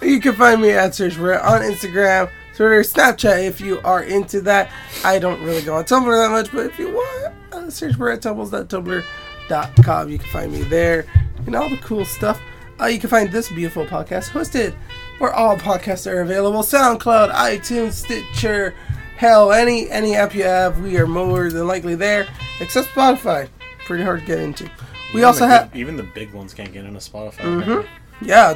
[0.00, 4.70] You can find me at Search on Instagram, Twitter, Snapchat if you are into that.
[5.04, 8.22] I don't really go on Tumblr that much, but if you want, uh, search Brett
[8.22, 10.08] Tumbles.tumblr.com.
[10.08, 11.04] You can find me there
[11.46, 12.40] and all the cool stuff.
[12.80, 14.72] Uh, you can find this beautiful podcast hosted
[15.18, 18.74] where all podcasts are available SoundCloud, iTunes, Stitcher,
[19.18, 22.26] hell, any any app you have, we are more than likely there,
[22.60, 23.48] except Spotify.
[23.86, 24.64] Pretty hard to get into.
[25.12, 25.76] We Even also the have.
[25.76, 27.62] even the big ones can't get into Spotify.
[27.64, 28.54] hmm Yeah,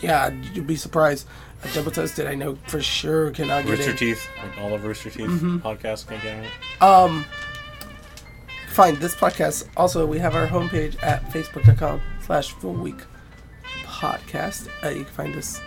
[0.00, 1.26] yeah, you'd be surprised.
[1.64, 3.96] A double toasted, I know for sure cannot get Rooster in.
[3.96, 5.60] Teeth, like all of Rooster Teeth Mhm.
[5.60, 6.82] podcasts can't get it.
[6.82, 7.24] Um,
[8.68, 9.66] find this podcast.
[9.76, 13.00] Also, we have our homepage at facebook.com slash full week
[13.84, 14.68] podcast.
[14.84, 15.60] Uh, you can find us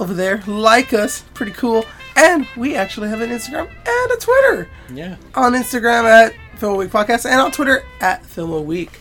[0.00, 0.42] over there.
[0.46, 1.84] Like us, pretty cool.
[2.16, 4.68] And we actually have an Instagram and a Twitter.
[4.92, 5.16] Yeah.
[5.34, 8.98] On Instagram at Film a Week Podcast and on Twitter at Film a Week.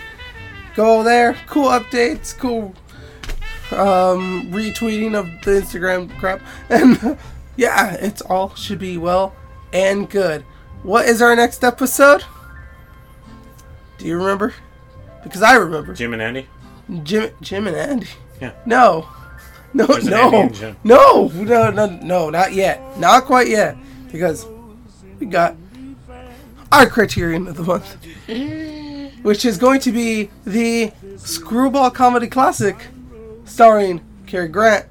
[0.76, 1.36] Go there.
[1.48, 2.38] Cool updates.
[2.38, 2.76] Cool
[3.72, 6.42] um, retweeting of the Instagram crap.
[6.70, 7.18] And
[7.56, 9.36] yeah, it's all should be well
[9.74, 10.44] and good.
[10.84, 12.24] What is our next episode?
[13.98, 14.54] Do you remember?
[15.24, 15.94] Because I remember.
[15.94, 16.48] Jim and Andy?
[17.04, 18.08] Jim, Jim and Andy.
[18.40, 18.54] Yeah.
[18.66, 19.10] No.
[19.74, 20.78] No, no, Andy and Jim.
[20.84, 23.78] no, no, no, no, not yet, not quite yet,
[24.12, 24.48] because
[25.20, 25.56] we got
[26.72, 27.96] our criterion of the month,
[29.24, 32.88] which is going to be the screwball comedy classic,
[33.46, 34.88] starring Cary Grant,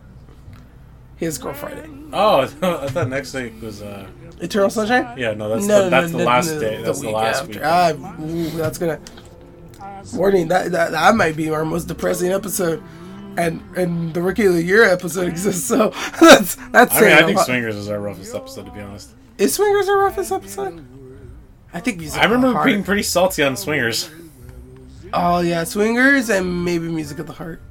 [1.16, 1.88] His Girl Friday.
[2.12, 3.82] Oh, I thought next week was.
[3.82, 4.06] uh
[4.40, 5.18] Eternal Sunshine?
[5.18, 6.80] Yeah, no, that's the, that's the last day.
[6.80, 7.52] That's the, week last after.
[7.54, 7.60] week.
[7.64, 9.00] Ah, ooh, that's gonna.
[10.14, 12.80] Warning that, that that might be our most depressing episode,
[13.38, 15.64] and and the Rookie of the Year episode exists.
[15.64, 16.96] So that's that's.
[16.96, 17.38] I mean, I think.
[17.38, 19.14] Swingers is our roughest episode, to be honest.
[19.38, 20.84] Is Swingers our roughest episode?
[21.72, 22.66] I think Music I remember of the Heart.
[22.66, 24.10] being pretty salty on Swingers.
[25.12, 27.62] Oh yeah, Swingers and maybe Music of the Heart.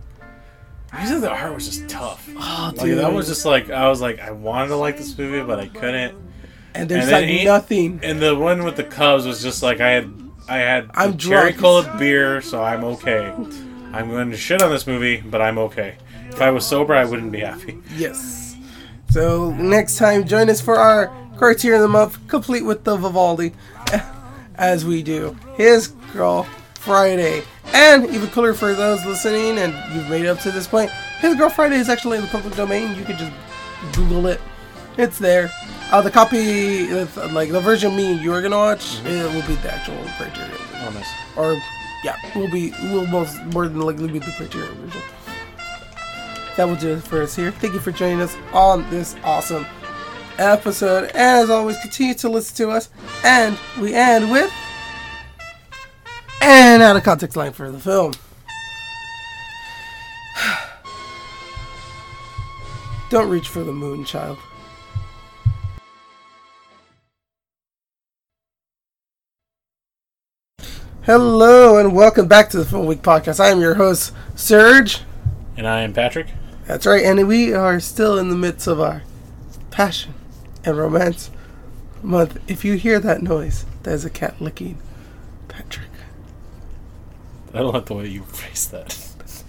[0.93, 2.29] Music of the Heart was just tough.
[2.37, 2.99] Oh, like, dude.
[2.99, 5.67] that was just like I was like I wanted to like this movie, but I
[5.67, 6.15] couldn't.
[6.73, 7.99] And there's then like nothing.
[8.03, 10.13] And the one with the Cubs was just like I had
[10.47, 13.33] I had I'm cherry cola beer, so I'm okay.
[13.97, 15.95] I'm going to shit on this movie, but I'm okay.
[16.29, 17.79] If I was sober, I wouldn't be happy.
[17.95, 18.55] Yes.
[19.09, 23.53] So next time, join us for our criteria of the month, complete with the Vivaldi,
[24.55, 26.43] as we do his girl
[26.75, 27.41] Friday.
[27.73, 31.33] And even cooler for those listening, and you've made it up to this point, his
[31.33, 32.95] girl Friday is actually in the public domain.
[32.95, 33.31] You can just
[33.93, 34.39] Google it.
[34.99, 35.49] It's there.
[35.91, 39.47] Uh, the copy, uh, like the version me and you are gonna watch, it will
[39.47, 40.51] be the actual Criterion.
[40.83, 41.09] Oh, nice.
[41.35, 41.59] Or,
[42.03, 45.01] yeah, we'll be we'll most more than likely be the Criterion version.
[46.55, 47.51] That will do it for us here.
[47.51, 49.65] Thank you for joining us on this awesome
[50.37, 51.05] episode.
[51.11, 52.89] And as always, continue to listen to us.
[53.23, 54.51] And we end with
[56.41, 58.13] an out of context line for the film.
[63.09, 64.37] Don't reach for the moon, child.
[71.07, 73.39] Hello and welcome back to the Film Week podcast.
[73.39, 75.03] I am your host, Serg.
[75.55, 76.27] And I am Patrick.
[76.65, 79.03] That's right, and we are still in the midst of our
[79.71, 80.13] passion
[80.65, 81.31] and romance
[82.03, 82.37] month.
[82.49, 84.79] If you hear that noise, there's a cat licking
[85.47, 85.87] Patrick.
[87.53, 88.99] I don't like the way you phrase that.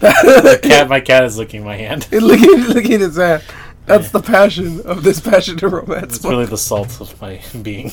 [0.45, 2.07] my, cat, my cat is licking my hand.
[2.13, 3.43] Licking, licking his hand.
[3.85, 6.19] That's the passion of this passion and romance.
[6.19, 7.91] It's really the salt of my being.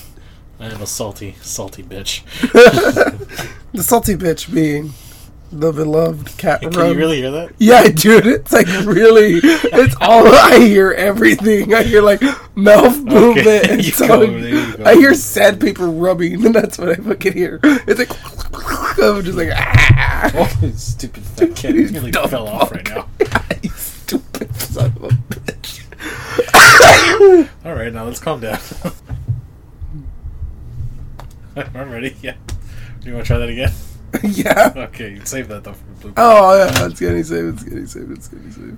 [0.59, 2.23] I am a salty, salty bitch.
[3.73, 4.93] the salty bitch being
[5.51, 6.61] the beloved cat.
[6.61, 6.91] Can run.
[6.91, 7.51] you really hear that?
[7.59, 8.25] Yeah, dude.
[8.25, 9.39] It's like really.
[9.43, 10.91] It's all I hear.
[10.91, 12.21] Everything I hear, like
[12.55, 14.07] mouth movement Okay, and tongue.
[14.07, 14.83] go, there you go.
[14.85, 17.59] I hear sandpaper rubbing, and that's what I fucking hear.
[17.63, 18.11] It's like
[18.99, 20.31] I'm just like ah.
[20.35, 21.75] Oh, stupid fat cat.
[21.75, 23.07] He really fell off right now.
[23.75, 25.81] stupid son of a bitch.
[27.65, 28.59] All right, now let's calm down.
[31.73, 32.15] I'm ready.
[32.21, 32.35] Yeah.
[32.99, 33.71] Do you want to try that again?
[34.23, 34.73] yeah.
[34.75, 36.13] Okay, save that though for the blooper.
[36.17, 37.55] Oh yeah, it's getting saved.
[37.55, 38.11] It's getting saved.
[38.11, 38.77] It's getting saved.